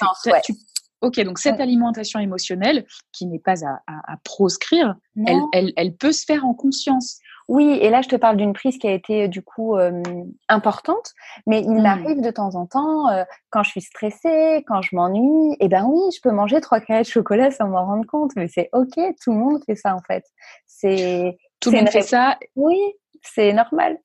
[1.02, 5.96] Ok, donc cette alimentation émotionnelle, qui n'est pas à, à, à proscrire, elle, elle, elle,
[5.96, 7.20] peut se faire en conscience.
[7.50, 10.00] Oui, et là, je te parle d'une prise qui a été du coup euh,
[10.48, 11.14] importante,
[11.48, 11.82] mais il mmh.
[11.82, 15.68] m'arrive de temps en temps, euh, quand je suis stressée, quand je m'ennuie, et eh
[15.68, 18.68] ben oui, je peux manger trois carrés de chocolat sans m'en rendre compte, mais c'est
[18.72, 20.24] ok, tout le monde fait ça en fait.
[20.68, 22.38] C'est tout le monde fait ça.
[22.54, 22.78] Oui,
[23.20, 23.98] c'est normal.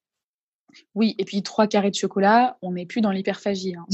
[0.95, 3.75] Oui, et puis trois carrés de chocolat, on n'est plus dans l'hyperphagie.
[3.75, 3.85] Hein.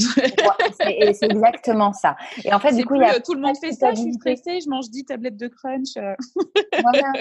[0.80, 2.16] c'est exactement ça.
[2.42, 3.90] Et en fait, du coup, il y a tout le monde fait ça.
[3.90, 5.98] Je suis stressée, je mange 10 tablettes de crunch.
[5.98, 6.14] Euh.
[6.80, 7.12] Voilà.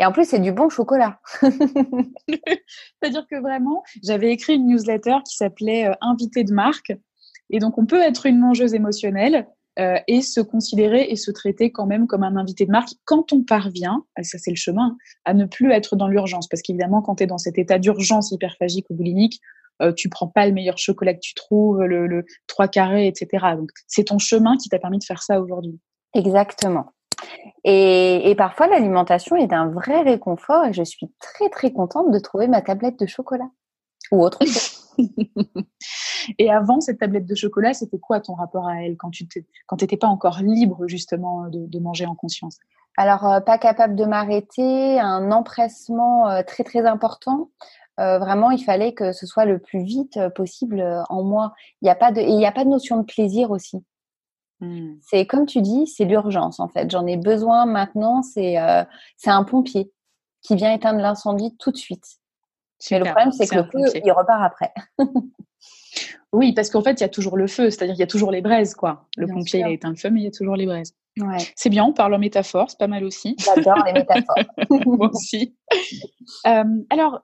[0.00, 1.20] Et en plus, c'est du bon chocolat.
[1.42, 6.92] C'est-à-dire que vraiment, j'avais écrit une newsletter qui s'appelait euh, Invité de marque.
[7.50, 9.46] Et donc, on peut être une mangeuse émotionnelle
[9.78, 13.34] euh, et se considérer et se traiter quand même comme un invité de marque quand
[13.34, 16.48] on parvient, ça c'est le chemin, à ne plus être dans l'urgence.
[16.48, 19.38] Parce qu'évidemment, quand tu es dans cet état d'urgence hyperphagique ou boulimique,
[19.82, 23.54] euh, tu prends pas le meilleur chocolat que tu trouves, le, le 3 carrés, etc.
[23.56, 25.78] Donc, c'est ton chemin qui t'a permis de faire ça aujourd'hui.
[26.14, 26.92] Exactement.
[27.64, 32.48] Et, parfois, l'alimentation est d'un vrai réconfort et je suis très très contente de trouver
[32.48, 33.50] ma tablette de chocolat
[34.12, 34.80] ou autre chose.
[36.38, 39.26] et avant cette tablette de chocolat, c'était quoi ton rapport à elle quand tu
[39.80, 42.58] n'étais pas encore libre justement de, manger en conscience?
[42.96, 47.50] Alors, euh, pas capable de m'arrêter, un empressement euh, très très important.
[47.98, 51.52] Euh, vraiment, il fallait que ce soit le plus vite possible en moi.
[51.82, 53.84] Il n'y a pas de, il n'y a pas de notion de plaisir aussi.
[54.60, 54.96] Mmh.
[55.00, 56.90] C'est comme tu dis, c'est l'urgence en fait.
[56.90, 58.22] J'en ai besoin maintenant.
[58.22, 58.84] C'est euh,
[59.26, 59.90] un pompier
[60.42, 62.04] qui vient éteindre l'incendie tout de suite.
[62.90, 64.72] Mais le problème, c'est que le feu, il repart après.
[66.32, 68.30] oui, parce qu'en fait, il y a toujours le feu, c'est-à-dire qu'il y a toujours
[68.30, 69.06] les braises, quoi.
[69.16, 70.94] Le pompier, il a éteint le feu, mais il y a toujours les braises.
[71.18, 71.38] Ouais.
[71.56, 73.36] C'est bien, on parle en métaphore, c'est pas mal aussi.
[73.38, 74.36] J'adore les métaphores.
[74.86, 75.54] Moi aussi.
[76.46, 77.20] Euh, alors,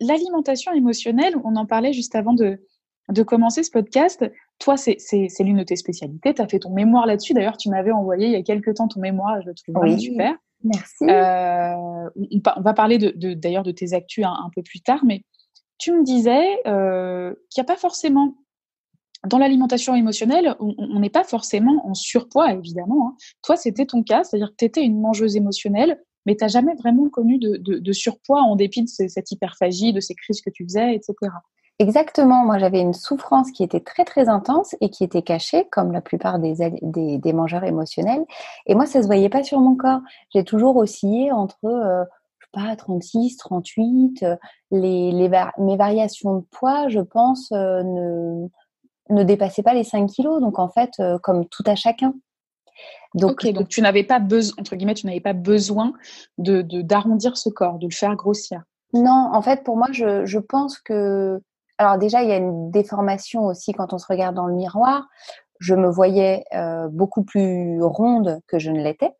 [0.00, 2.60] l'alimentation émotionnelle, on en parlait juste avant de,
[3.08, 4.30] de commencer ce podcast.
[4.60, 4.98] Toi, c'est
[5.40, 6.34] l'une de tes spécialités.
[6.34, 7.34] Tu as fait ton mémoire là-dessus.
[7.34, 9.40] D'ailleurs, tu m'avais envoyé il y a quelques temps ton mémoire.
[9.42, 10.36] Je le trouve vraiment super.
[10.62, 11.04] Merci.
[11.04, 12.10] Euh,
[12.56, 15.22] on, va parler de, d'ailleurs de, tes actus un, peu plus tard, mais
[15.78, 18.36] tu me disais euh, qu'il n'y a pas forcément
[19.26, 23.08] dans l'alimentation émotionnelle, on n'est pas forcément en surpoids, évidemment.
[23.08, 23.16] Hein.
[23.42, 26.74] Toi, c'était ton cas, c'est-à-dire que tu étais une mangeuse émotionnelle mais tu n'as jamais
[26.74, 30.64] vraiment connu de, de, surpoids en dépit de cette hyperphagie, de ces crises que tu
[30.64, 31.14] faisais, etc.
[31.80, 35.92] Exactement, moi j'avais une souffrance qui était très très intense et qui était cachée, comme
[35.92, 38.22] la plupart des, des, des mangeurs émotionnels.
[38.66, 40.00] Et moi, ça se voyait pas sur mon corps.
[40.34, 42.04] J'ai toujours oscillé entre, euh,
[42.38, 44.26] je sais pas, 36, 38.
[44.72, 48.48] Les, les mes variations de poids, je pense, euh, ne,
[49.08, 50.38] ne dépassaient pas les 5 kilos.
[50.42, 52.12] Donc en fait, euh, comme tout à chacun.
[53.14, 55.94] Donc, donc tu n'avais pas besoin, entre guillemets, tu n'avais pas besoin
[56.36, 58.64] de d'arrondir ce corps, de le faire grossir.
[58.92, 61.40] Non, en fait, pour moi, je, je pense que
[61.80, 65.08] alors déjà, il y a une déformation aussi quand on se regarde dans le miroir.
[65.60, 69.16] Je me voyais euh, beaucoup plus ronde que je ne l'étais.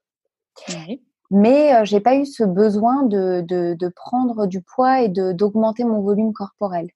[1.31, 6.03] Mais euh, j'ai pas eu ce besoin de, de, prendre du poids et d'augmenter mon
[6.03, 6.91] volume corporel.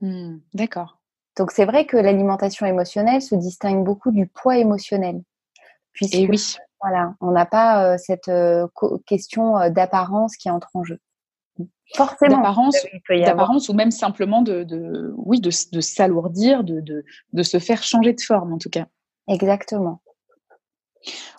[0.00, 0.98] Mmh, d'accord.
[1.36, 5.20] Donc c'est vrai que l'alimentation émotionnelle se distingue beaucoup du poids émotionnel.
[5.92, 6.56] Puisque, et oui.
[6.80, 8.30] Voilà, on n'a pas euh, cette
[9.04, 11.00] question d'apparence qui entre en jeu
[11.94, 12.38] forcément.
[12.38, 17.82] d'apparence ou même simplement de, de oui de, de s'alourdir de, de, de se faire
[17.82, 18.86] changer de forme en tout cas.
[19.28, 20.00] Exactement.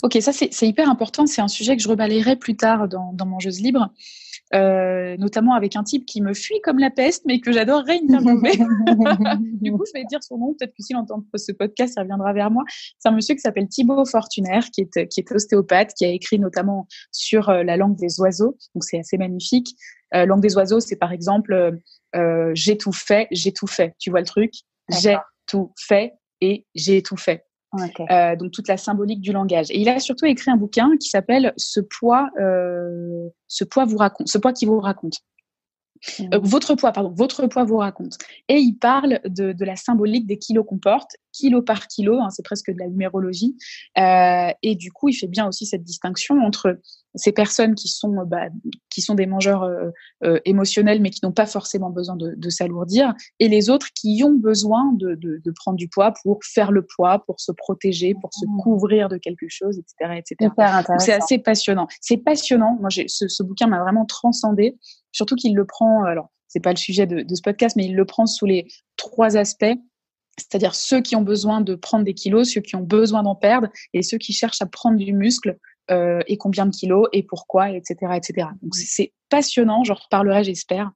[0.03, 1.25] Ok ça c'est hyper important.
[1.25, 3.89] C'est un sujet que je rebalayerai plus tard dans, dans Mangeuse libre
[4.53, 8.51] euh, notamment avec un type qui me fuit comme la peste, mais que j'adorerais interviewer.
[9.61, 12.33] du coup, je vais dire son nom, peut-être que s'il entend ce podcast, il reviendra
[12.33, 12.63] vers moi.
[12.99, 16.39] C'est un monsieur qui s'appelle Thibaut Fortunaire, qui est, qui est ostéopathe, qui a écrit
[16.39, 19.75] notamment sur euh, la langue des oiseaux, donc c'est assez magnifique.
[20.13, 21.79] Euh, langue des oiseaux, c'est par exemple
[22.15, 23.95] euh, j'ai tout fait, j'ai tout fait.
[23.99, 24.53] Tu vois le truc?
[24.89, 27.45] J'ai tout fait et j'ai tout fait.
[28.11, 29.71] Euh, donc toute la symbolique du langage.
[29.71, 33.97] Et il a surtout écrit un bouquin qui s'appelle Ce poids, euh, ce poids vous
[33.97, 35.19] raconte, ce poids qui vous raconte.
[36.19, 38.17] Euh, votre poids, pardon, votre poids vous raconte.
[38.49, 42.29] Et il parle de, de la symbolique des kilos qu'on porte, kilo par kilo, hein,
[42.29, 43.57] c'est presque de la numérologie.
[43.97, 46.79] Euh, et du coup, il fait bien aussi cette distinction entre
[47.15, 48.47] ces personnes qui sont, bah,
[48.89, 49.89] qui sont des mangeurs euh,
[50.23, 54.23] euh émotionnels, mais qui n'ont pas forcément besoin de, de s'alourdir, et les autres qui
[54.23, 58.15] ont besoin de, de, de, prendre du poids pour faire le poids, pour se protéger,
[58.19, 58.61] pour se mmh.
[58.61, 60.51] couvrir de quelque chose, etc., etc.
[60.97, 61.87] C'est assez passionnant.
[62.01, 62.77] C'est passionnant.
[62.79, 64.75] Moi, ce, ce bouquin m'a vraiment transcendé
[65.13, 68.05] Surtout qu'il le prend, alors c'est pas le sujet de, ce podcast, mais il le
[68.05, 69.73] prend sous les trois aspects
[70.37, 73.67] c'est-à-dire ceux qui ont besoin de prendre des kilos, ceux qui ont besoin d'en perdre,
[73.93, 75.57] et ceux qui cherchent à prendre du muscle,
[75.91, 77.97] euh, et combien de kilos, et pourquoi, etc.
[78.15, 78.47] etc.
[78.61, 80.91] Donc c'est passionnant, j'en reparlerai, j'espère.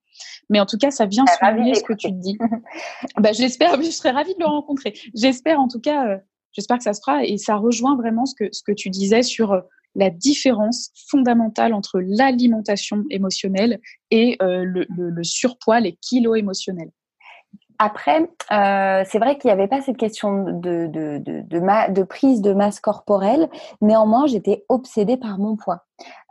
[0.49, 2.37] Mais en tout cas, ça vient souligner ce que tu dis.
[3.17, 4.93] bah, j'espère, je serais ravie de le rencontrer.
[5.13, 6.17] J'espère en tout cas, euh,
[6.53, 9.23] j'espère que ça se fera, et ça rejoint vraiment ce que, ce que tu disais
[9.23, 9.61] sur euh,
[9.97, 13.81] la différence fondamentale entre l'alimentation émotionnelle
[14.11, 16.91] et euh, le, surpoids, les kilos émotionnels.
[17.79, 22.41] Après, euh, c'est vrai qu'il n'y avait pas cette question de, de, de, de, prise
[22.41, 23.49] de masse corporelle.
[23.81, 25.83] Néanmoins, j'étais obsédée par mon poids.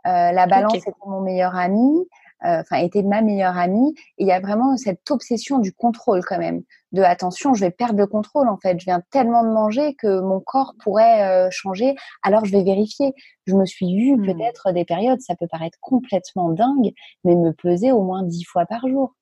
[0.07, 2.09] Euh, la balance était mon meilleur ami.
[2.44, 3.94] Euh, enfin était ma meilleure amie.
[4.18, 7.70] Et il y a vraiment cette obsession du contrôle quand même, de attention, je vais
[7.70, 8.79] perdre le contrôle en fait.
[8.79, 11.94] Je viens tellement de manger que mon corps pourrait euh, changer.
[12.22, 13.14] Alors je vais vérifier.
[13.46, 14.27] Je me suis vue mmh.
[14.27, 16.92] peut-être des périodes, ça peut paraître complètement dingue,
[17.25, 19.14] mais me peser au moins dix fois par jour.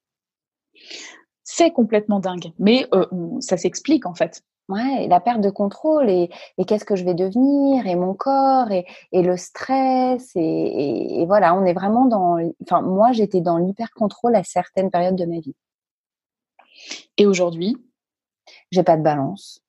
[1.44, 3.06] C'est complètement dingue, mais euh,
[3.40, 4.42] ça s'explique en fait.
[4.68, 8.70] Ouais, la perte de contrôle et, et qu'est-ce que je vais devenir et mon corps
[8.70, 12.38] et, et le stress et, et, voilà, on est vraiment dans.
[12.62, 15.54] Enfin, moi, j'étais dans l'hyper contrôle à certaines périodes de ma vie.
[17.18, 17.76] Et aujourd'hui?
[18.70, 19.60] J'ai pas de balance.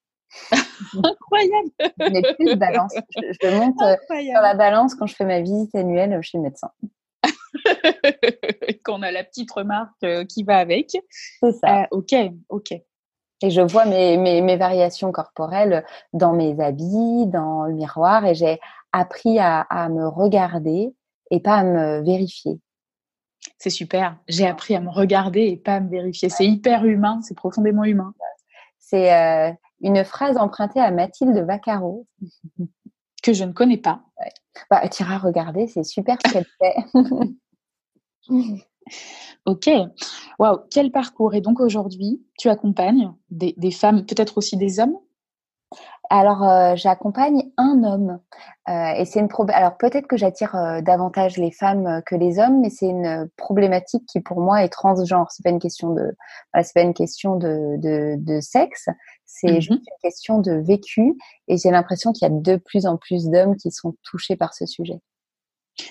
[0.93, 1.69] Incroyable.
[1.99, 2.93] Je n'ai plus de balance.
[3.15, 6.71] Je, monte euh, sur la balance quand je fais ma visite annuelle chez le médecin.
[8.83, 10.91] Qu'on a la petite remarque euh, qui va avec.
[11.39, 11.83] C'est ça.
[11.83, 12.15] Euh, ok,
[12.49, 12.73] ok.
[13.41, 18.33] Et je vois mes, mes, mes, variations corporelles dans mes habits, dans le miroir, et
[18.33, 18.59] j'ai
[18.91, 20.93] appris à, à, me regarder
[21.31, 22.59] et pas à me vérifier.
[23.57, 24.17] C'est super.
[24.27, 26.29] J'ai appris à me regarder et pas à me vérifier.
[26.29, 28.13] C'est hyper humain, c'est profondément humain.
[28.79, 32.07] C'est euh, une phrase empruntée à Mathilde Vaccaro.
[33.25, 34.01] que je ne connais pas.
[34.19, 34.31] Ouais.
[34.69, 36.75] Bah, tu iras regarder, c'est super ce qu'elle fait.
[39.45, 39.69] Ok,
[40.39, 41.35] waouh, quel parcours.
[41.35, 44.97] Et donc aujourd'hui, tu accompagnes des, femmes, peut-être aussi des hommes?
[46.09, 48.19] Alors, euh, j'accompagne un homme
[48.69, 52.61] euh, et c'est une alors peut-être que j'attire euh, davantage les femmes que les hommes,
[52.61, 55.31] mais c'est une problématique qui pour moi est transgenre.
[55.31, 56.15] C'est pas une question de,
[56.61, 57.77] c'est pas une question de,
[58.17, 58.87] de, sexe,
[59.25, 61.17] c'est mmh juste une question de vécu.
[61.47, 64.53] Et j'ai l'impression qu'il y a de plus en plus d'hommes qui sont touchés par
[64.53, 65.01] ce sujet.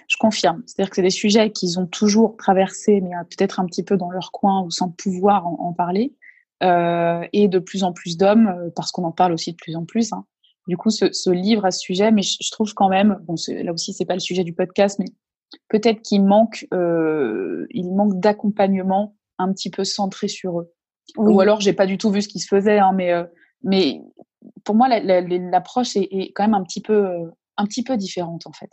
[0.09, 0.63] Je confirme.
[0.67, 3.97] C'est-à-dire que c'est des sujets qu'ils ont toujours traversés, mais euh, peut-être un petit peu
[3.97, 6.15] dans leur coin ou sans pouvoir en, parler.
[6.63, 9.77] Euh, et de plus en plus d'hommes, euh, parce qu'on en parle aussi de plus
[9.77, 10.13] en plus.
[10.13, 10.25] Hein.
[10.67, 13.73] Du coup, ce, ce, livre à ce sujet, mais je, trouve quand même, bon, là
[13.73, 15.07] aussi, c'est pas le sujet du podcast, mais
[15.69, 20.73] peut-être qu'il manque, euh, il manque d'accompagnement un petit peu centré sur eux.
[21.19, 23.25] Ou alors, j'ai pas du tout vu ce qui se faisait, hein, mais, euh,
[23.63, 24.01] mais
[24.65, 28.53] pour moi, l'approche est, est, quand même un petit peu, un petit peu différente en
[28.53, 28.71] fait.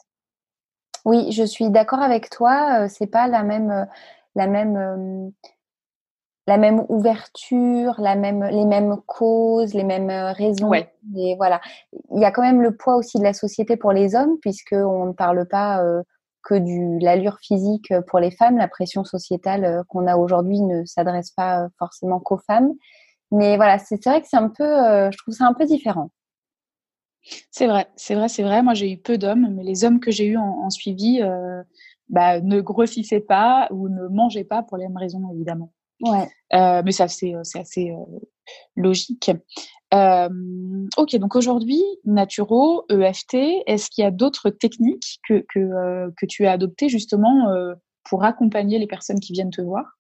[1.06, 2.88] Oui, je suis d'accord avec toi.
[2.90, 3.88] C'est pas la même,
[4.36, 5.32] la même
[6.48, 10.74] la même ouverture, la même, les mêmes causes, les mêmes raisons.
[10.74, 11.62] Et voilà.
[12.14, 15.06] Il y a quand même le poids aussi de la société pour les hommes, puisqu'on
[15.06, 16.02] ne parle pas euh,
[16.44, 18.58] que de l'allure physique pour les femmes.
[18.58, 22.74] La pression sociétale euh, qu'on a aujourd'hui ne s'adresse pas forcément qu'aux femmes.
[23.32, 26.10] Mais voilà, c'est vrai que c'est un peu, je trouve ça un peu différent.
[27.52, 28.64] C'est vrai, c'est vrai, c'est vrai.
[28.64, 31.22] Moi, j'ai eu peu d'hommes, mais les hommes que j'ai eus en, suivi
[32.10, 35.72] bah, ne grossissaient pas ou ne mangeaient pas pour les mêmes raisons, évidemment.
[36.02, 36.30] Ouais.
[36.54, 38.20] Euh, mais c'est assez, c'est assez euh,
[38.76, 39.32] logique.
[39.94, 40.30] Euh,
[40.98, 43.36] ok, donc aujourd'hui, Naturo, EFT,
[43.68, 47.48] est-ce qu'il y a d'autres techniques que, que, que tu as adoptées justement
[48.06, 50.00] pour accompagner les personnes qui viennent te voir?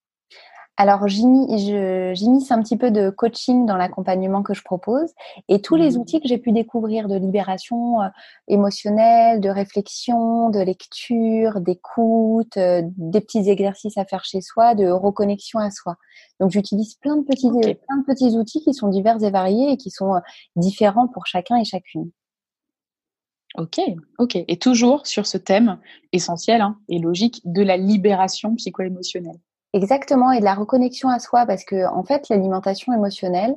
[0.81, 5.11] Alors, j'immisce un petit peu de coaching dans l'accompagnement que je propose
[5.47, 6.01] et tous les mmh.
[6.01, 8.07] outils que j'ai pu découvrir de libération euh,
[8.47, 14.87] émotionnelle, de réflexion, de lecture, d'écoute, euh, des petits exercices à faire chez soi, de
[14.87, 15.97] reconnexion à soi.
[16.39, 19.77] Donc, j'utilise plein de petits, plein de petits outils qui sont divers et variés et
[19.77, 20.19] qui sont euh,
[20.55, 22.09] différents pour chacun et chacune.
[23.55, 23.79] Ok,
[24.17, 24.35] ok.
[24.47, 25.77] Et toujours sur ce thème
[26.11, 29.37] essentiel hein, et logique de la libération psycho-émotionnelle.
[29.73, 33.55] Exactement, et de la reconnexion à soi, parce que en fait, l'alimentation émotionnelle,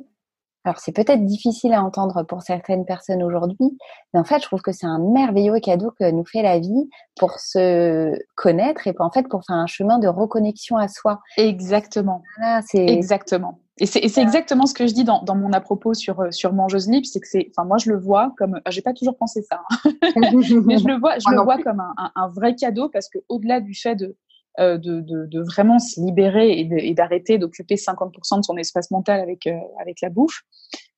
[0.65, 3.77] alors c'est peut-être difficile à entendre pour certaines personnes aujourd'hui,
[4.13, 6.89] mais en fait, je trouve que c'est un merveilleux cadeau que nous fait la vie
[7.17, 11.19] pour se connaître et en fait pour faire un chemin de reconnexion à soi.
[11.37, 12.23] Exactement.
[12.65, 13.59] c'est exactement.
[13.77, 16.53] Et c'est exactement ce que je dis dans, dans mon à propos sur euh, sur
[16.53, 19.41] mangeuse libre, c'est que c'est, enfin moi je le vois comme, j'ai pas toujours pensé
[19.41, 19.91] ça, hein.
[20.15, 23.59] mais je le vois, je le vois comme un, un, vrai cadeau parce que au-delà
[23.59, 24.15] du fait de
[24.59, 29.57] de, de, vraiment se libérer et d'arrêter d'occuper 50% de son espace mental avec, euh,
[29.79, 30.41] avec la bouffe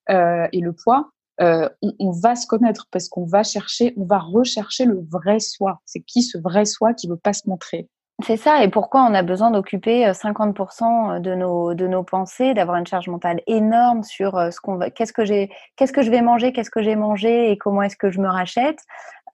[0.10, 1.10] euh, et le poids,
[1.42, 5.40] euh, on, on, va se connaître parce qu'on va chercher, on va rechercher le vrai
[5.40, 5.80] soi.
[5.86, 7.88] C'est qui ce vrai soi qui veut pas se montrer?
[8.26, 12.78] C'est ça, et pourquoi on a besoin d'occuper 50% de nos de nos pensées, d'avoir
[12.78, 16.22] une charge mentale énorme sur ce qu'on va, qu'est-ce que j'ai, qu'est-ce que je vais
[16.22, 18.80] manger, qu'est-ce que j'ai mangé et comment est-ce que je me rachète,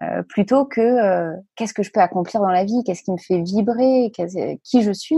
[0.04, 3.18] euh, plutôt que euh, qu'est-ce que je peux accomplir dans la vie, qu'est-ce qui me
[3.18, 4.12] fait vibrer,
[4.64, 5.18] qui je suis.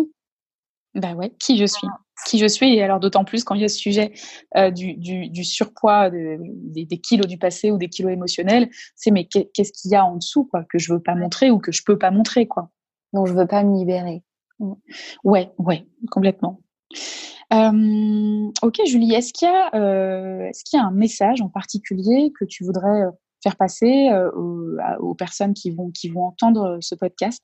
[0.94, 1.88] Bah ouais, qui je suis.
[2.26, 4.14] Qui je suis, et alors d'autant plus quand il y a ce sujet
[4.56, 9.12] euh, du, du, du, surpoids, des, des, kilos du passé ou des kilos émotionnels, c'est
[9.12, 11.74] mais qu'est-ce qu'il y a en dessous, quoi, que je veux pas montrer ou que
[11.74, 12.70] je peux pas montrer, quoi.
[13.12, 14.24] Donc je veux pas me libérer.
[14.60, 14.74] Mm.
[15.26, 16.62] Ouais, ouais, complètement.
[17.54, 21.50] Euh, ok, Julie, est-ce qu'il y a, euh, est-ce qu'il y a un message en
[21.50, 23.04] particulier que tu voudrais
[23.46, 24.32] faire passer euh,
[25.00, 27.44] aux, personnes qui vont, qui vont entendre ce podcast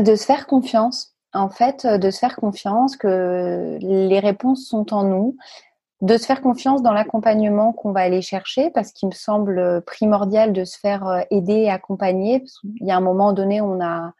[0.00, 1.14] De se faire confiance.
[1.34, 5.36] En fait, euh, de se faire confiance que les réponses sont en nous,
[6.00, 10.54] de se faire confiance dans l'accompagnement qu'on va aller chercher parce qu'il me semble primordial
[10.54, 12.42] de se faire euh, aider et accompagner.
[12.80, 14.12] Il y a un moment donné, on a,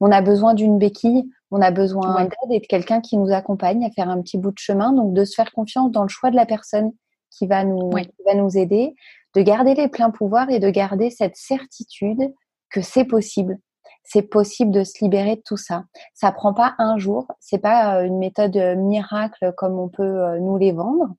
[0.00, 3.84] on a besoin d'une béquille, on a besoin d'aide et de quelqu'un qui nous accompagne
[3.84, 4.92] à faire un petit bout de chemin.
[4.92, 6.90] Donc, de se faire confiance dans le choix de la personne
[7.30, 8.96] qui va nous, qui va nous aider,
[9.36, 12.32] de garder les pleins pouvoirs et de garder cette certitude
[12.70, 13.58] que c'est possible.
[14.02, 15.84] C'est possible de se libérer de tout ça.
[16.14, 17.28] Ça prend pas un jour.
[17.38, 21.14] C'est pas euh, une méthode euh, miracle comme on peut euh, nous les vendre.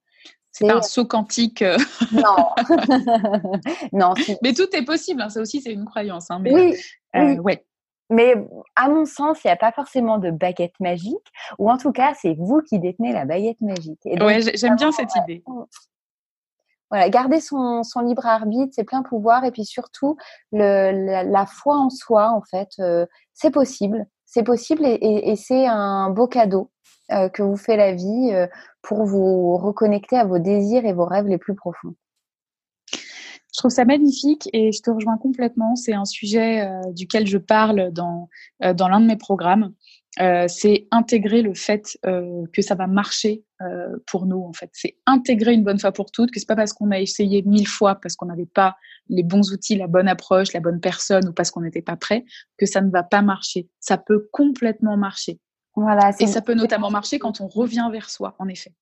[0.52, 1.64] C'est un saut quantique.
[2.12, 2.50] Non.
[3.94, 4.16] non.
[4.42, 5.22] Mais tout est possible.
[5.22, 5.30] Hein.
[5.30, 6.32] Ça aussi, c'est une croyance.
[6.32, 6.40] Hein.
[6.42, 6.76] Mais,
[7.14, 7.40] oui.
[7.40, 7.64] Ouais.
[8.10, 8.34] Mais
[8.76, 11.28] à mon sens, il n'y a pas forcément de baguette magique,
[11.60, 14.00] ou en tout cas, c'est vous qui détenez la baguette magique.
[14.06, 15.44] Oui, ouais, j'aime bien cette idée
[16.90, 20.18] voilà, garder son, son, libre arbitre, ses pleins pouvoirs, et puis surtout
[20.52, 26.10] le, la, foi en soi, en fait, euh, c'est possible, c'est possible, et, c'est un
[26.10, 26.72] beau cadeau
[27.12, 28.48] euh, que vous fait la vie euh,
[28.82, 31.96] pour vous reconnecter à vos désirs et vos rêves les plus profonds.
[32.94, 35.76] Je trouve ça magnifique et je te rejoins complètement.
[35.76, 39.74] C'est un sujet duquel je parle dans, dans l'un de mes programmes.
[40.20, 44.70] Euh, c'est intégrer le fait euh, que ça va marcher euh, pour nous en fait.
[44.74, 47.68] C'est intégrer une bonne fois pour toutes que c'est pas parce qu'on a essayé mille
[47.68, 48.76] fois parce qu'on n'avait pas
[49.10, 52.26] les bons outils, la bonne approche, la bonne personne ou parce qu'on n'était pas prêt
[52.58, 53.70] que ça ne va pas marcher.
[53.80, 55.40] Ça peut complètement marcher.
[55.76, 56.12] Voilà.
[56.20, 58.74] Et ça peut notamment marcher quand on revient vers soi, en effet.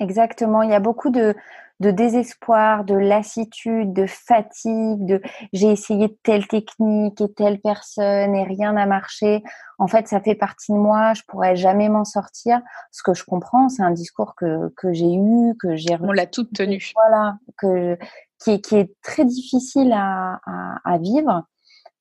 [0.00, 0.62] Exactement.
[0.62, 1.34] Il y a beaucoup de,
[1.80, 5.22] de désespoir, de lassitude, de fatigue, de
[5.52, 9.42] j'ai essayé telle technique et telle personne et rien n'a marché.
[9.78, 12.60] En fait, ça fait partie de moi, je pourrais jamais m'en sortir.
[12.92, 16.26] Ce que je comprends, c'est un discours que, que j'ai eu, que j'ai On l'a
[16.26, 16.92] toute tenue.
[16.94, 17.98] Voilà, que,
[18.42, 21.44] qui, est, qui est très difficile à, à, à vivre.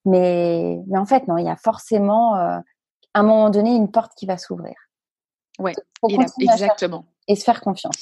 [0.06, 2.62] Mais, mais en fait, non, il y a forcément, à
[3.14, 4.76] un moment donné, une porte qui va s'ouvrir.
[5.60, 5.74] Oui,
[6.40, 7.06] exactement.
[7.28, 7.98] Et se faire confiance.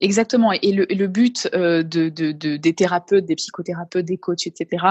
[0.00, 0.52] Exactement.
[0.52, 4.84] Et le, but euh, de, des thérapeutes, des psychothérapeutes, des coachs, etc.,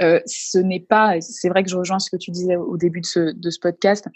[0.00, 3.00] euh, ce n'est pas, c'est vrai que je rejoins ce que tu disais au début
[3.00, 4.08] de ce, de ce podcast,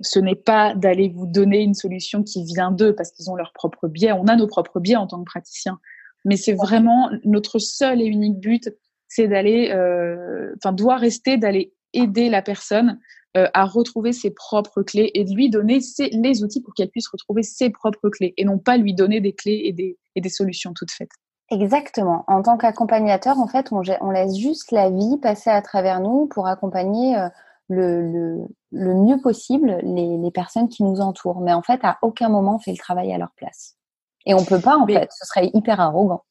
[0.00, 3.52] ce n'est pas d'aller vous donner une solution qui vient d'eux parce qu'ils ont leur
[3.52, 4.12] propre biais.
[4.12, 5.78] On a nos propres biais en tant que praticiens.
[6.24, 8.70] Mais c'est vraiment notre seul et unique but,
[9.08, 12.98] c'est d'aller, euh, enfin, doit rester d'aller aider la personne
[13.36, 15.80] euh, à retrouver ses propres clés et de lui donner
[16.12, 19.34] les outils pour qu'elle puisse retrouver ses propres clés et non pas lui donner des
[19.34, 21.10] clés et des, et des solutions toutes faites.
[21.50, 22.24] Exactement.
[22.28, 26.26] En tant qu'accompagnateur, en fait, on, on, laisse juste la vie passer à travers nous
[26.26, 27.28] pour accompagner euh,
[27.68, 31.40] le, le, le, mieux possible les, les, personnes qui nous entourent.
[31.40, 33.76] Mais en fait, à aucun moment, on fait le travail à leur place.
[34.24, 35.08] Et on peut pas, en fait.
[35.12, 36.24] Ce serait hyper arrogant.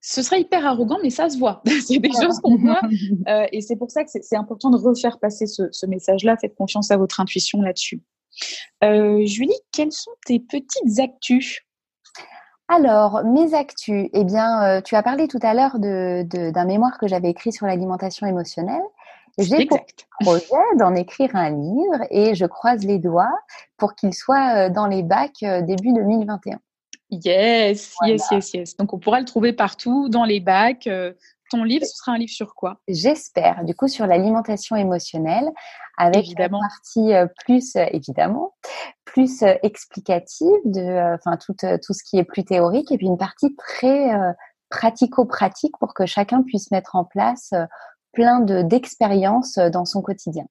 [0.00, 1.62] Ce serait hyper arrogant, mais ça se voit.
[1.86, 2.80] c'est des choses qu'on voit.
[3.28, 6.36] Euh, et c'est pour ça que c'est important de refaire passer ce, message-là.
[6.36, 8.00] Faites confiance à votre intuition là-dessus.
[8.82, 11.60] Euh, Julie, quelles sont tes petites actus?
[12.68, 16.98] Alors, mes actus, eh bien, euh, tu as parlé tout à l'heure d'un de, mémoire
[16.98, 18.82] que j'avais écrit sur l'alimentation émotionnelle.
[19.38, 19.78] J'ai pour
[20.20, 23.34] projet d'en écrire un livre et je croise les doigts
[23.76, 26.58] pour qu'il soit dans les bacs début 2021.
[27.12, 28.76] Yes, yes, yes, yes.
[28.78, 30.86] Donc on pourra le trouver partout, dans les bacs.
[30.86, 31.12] Euh,
[31.50, 32.80] ton livre, ce sera un livre sur quoi?
[32.88, 35.50] J'espère, du coup, sur l'alimentation émotionnelle,
[35.98, 36.60] avec évidemment.
[36.62, 38.54] une partie euh, plus, euh, évidemment,
[39.04, 43.54] plus explicative de, enfin, tout, tout ce qui est plus théorique, et puis une partie
[43.56, 44.10] très
[44.70, 47.52] pratico-pratique pour que chacun puisse mettre en place
[48.14, 50.46] plein d'expériences dans son quotidien.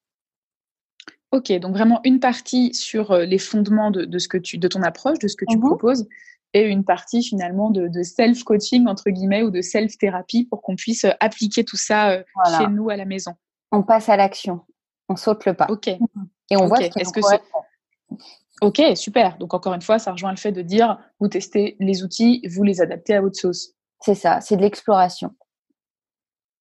[1.32, 5.18] Ok, donc vraiment une partie sur les fondements de, ce que tu, de ton approche,
[5.18, 6.08] de ce que tu mmh proposes,
[6.54, 11.12] et une partie finalement de, self-coaching entre guillemets ou de self-thérapie pour qu'on puisse euh,
[11.20, 12.24] appliquer tout ça euh,
[12.58, 13.34] chez nous à la maison.
[13.72, 14.62] On passe à l'action,
[15.10, 15.68] on saute le pas.
[15.70, 15.88] Ok.
[15.88, 17.22] Et on voit ce que
[18.62, 19.38] Ok, super.
[19.38, 22.64] Donc encore une fois, ça rejoint le fait de dire vous testez les outils, vous
[22.64, 23.74] les adaptez à votre sauce.
[24.02, 25.34] C'est ça, c'est de l'exploration.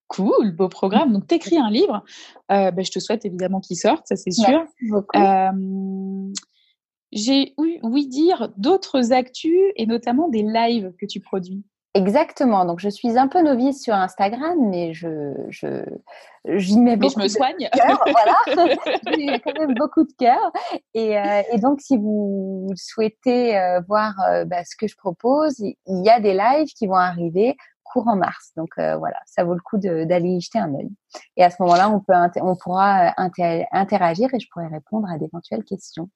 [0.08, 1.12] Cool, beau programme.
[1.12, 2.02] Donc, tu écris un livre.
[2.50, 4.64] Euh, ben, je te souhaite évidemment qu'il sorte, ça c'est sûr.
[5.14, 6.32] Euh,
[7.12, 11.64] j'ai ouï dire d'autres actus et notamment des lives que tu produis.
[11.94, 12.64] Exactement.
[12.64, 15.84] Donc, je suis un peu novice sur Instagram, mais je, je,
[16.44, 17.56] j'y mets beaucoup je me soigne.
[17.58, 18.04] de cœur.
[18.06, 18.76] voilà.
[19.16, 20.52] J'ai quand même beaucoup de cœur.
[20.94, 25.58] Et, euh, et, donc, si vous souhaitez euh, voir euh, bah, ce que je propose,
[25.58, 28.52] il y a des lives qui vont arriver courant mars.
[28.56, 30.90] Donc, voilà, ça vaut le coup d'aller y jeter un œil.
[31.36, 35.64] Et à ce moment-là, on, peut on pourra interagir et je pourrai répondre à d'éventuelles
[35.64, 36.08] questions.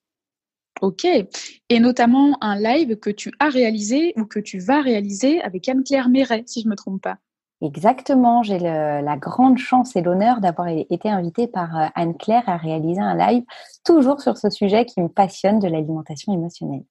[0.81, 1.05] Ok.
[1.05, 6.09] Et notamment un live que tu as réalisé ou que tu vas réaliser avec Anne-Claire
[6.09, 7.18] Méret, si je ne me trompe pas.
[7.62, 8.43] Exactement.
[8.43, 13.16] J'ai la grande chance et l'honneur d'avoir été invitée par euh, Anne-Claire à réaliser un
[13.16, 13.45] live
[13.85, 16.85] toujours sur ce sujet qui me passionne de l'alimentation émotionnelle.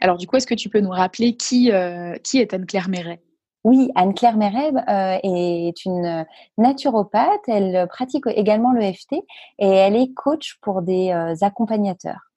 [0.00, 3.22] Alors, du coup, est-ce que tu peux nous rappeler qui, euh, qui est Anne-Claire Méret?
[3.64, 6.24] Oui, Anne-Claire Méret euh, est une
[6.56, 7.40] naturopathe.
[7.48, 9.14] Elle pratique également l'EFT
[9.58, 12.29] et elle est coach pour des accompagnateurs.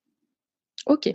[0.86, 1.14] Ok.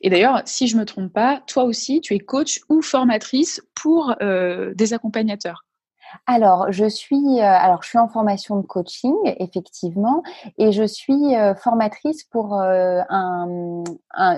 [0.00, 4.14] Et d'ailleurs, si je me trompe pas, toi aussi, tu es coach ou formatrice pour
[4.22, 5.64] euh, des accompagnateurs.
[6.26, 10.22] Alors, je suis, euh, alors, je suis en formation de coaching, effectivement,
[10.56, 13.82] et je suis euh, formatrice pour un,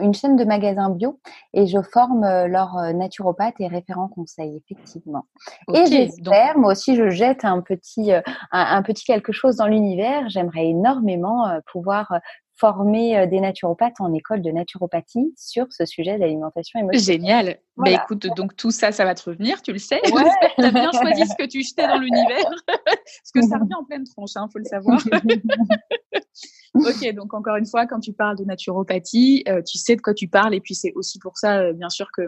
[0.01, 1.21] une chaîne de magasins bio,
[1.53, 5.27] et je forme leurs naturopathes et référents conseils, effectivement.
[5.73, 8.13] et j'espère, moi aussi, je jette un petit,
[8.51, 10.29] un, petit quelque chose dans l'univers.
[10.31, 12.19] J'aimerais énormément pouvoir
[12.59, 17.21] former euh, des naturopathes en école de naturopathie sur ce sujet d'alimentation émotionnelle.
[17.21, 17.59] Génial.
[17.77, 20.01] Bah, écoute, donc tout ça, ça va te revenir, tu le sais.
[20.13, 20.25] Ouais.
[20.59, 22.51] tu as bien choisi ce que tu jetais dans l'univers.
[22.67, 24.99] Parce que ça revient en pleine tronche, il hein, faut le savoir.
[26.75, 30.15] ok, donc encore une fois, quand tu parles de naturopathie, euh, tu sais de quoi
[30.15, 30.55] tu parles.
[30.55, 32.23] Et puis c'est aussi pour ça, euh, bien sûr, que,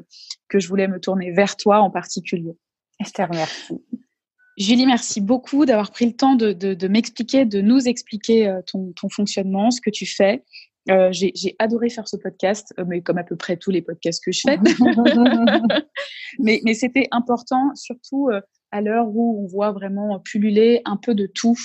[0.48, 2.56] que je voulais me tourner vers toi en particulier.
[3.04, 3.82] Je te remercie.
[4.60, 9.70] Julie, merci beaucoup d'avoir pris le temps de, m'expliquer, de nous expliquer euh, ton, fonctionnement,
[9.70, 10.44] ce que tu fais.
[10.90, 14.22] Euh, j'ai adoré faire ce podcast, euh, mais comme à peu près tous les podcasts
[14.22, 14.58] que je fais.
[16.38, 18.28] mais, c'était important, surtout
[18.70, 21.56] à l'heure où on voit vraiment pulluler un peu de tout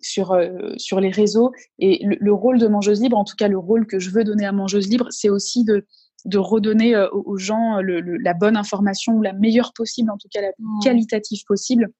[0.00, 0.38] sur,
[0.76, 1.50] sur les réseaux.
[1.80, 4.46] Et le, rôle de Mangeuse Libre, en tout cas le rôle que je veux donner
[4.46, 5.84] à Mangeuse Libre, c'est aussi de,
[6.26, 10.52] de redonner aux gens la bonne information ou la meilleure possible, en tout cas la
[10.52, 10.80] plus mmh.
[10.82, 11.90] qualitative possible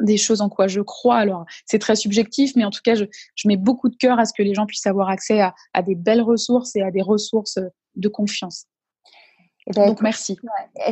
[0.00, 1.16] des choses en quoi je crois.
[1.16, 3.04] Alors, c'est très subjectif, mais en tout cas, je,
[3.46, 6.22] mets beaucoup de cœur à ce que les gens puissent avoir accès à, des belles
[6.22, 7.58] ressources et à des ressources
[7.94, 8.66] de confiance.
[9.68, 10.38] Eh ben, Donc, merci.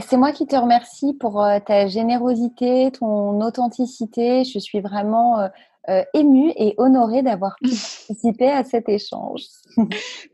[0.09, 4.45] C'est moi qui te remercie pour euh, ta générosité, ton authenticité.
[4.45, 5.49] Je suis vraiment
[5.89, 9.43] euh, émue et honorée d'avoir participé à cet échange.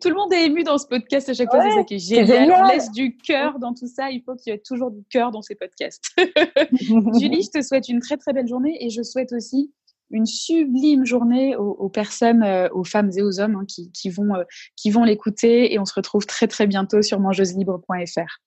[0.01, 1.99] tout le monde est ému dans ce podcast à chaque fois, c'est ça qui est
[1.99, 2.53] génial.
[2.53, 4.11] On laisse du cœur dans tout ça.
[4.11, 6.05] Il faut qu'il y ait toujours du cœur dans ces podcasts.
[7.19, 9.73] Julie, je te souhaite une très très belle journée et je souhaite aussi
[10.11, 14.43] une sublime journée aux, personnes, euh, aux femmes et aux hommes hein, qui, vont, euh,
[14.77, 15.73] qui vont l'écouter.
[15.73, 18.41] Et on se retrouve très très bientôt sur mangeuselibre.fr.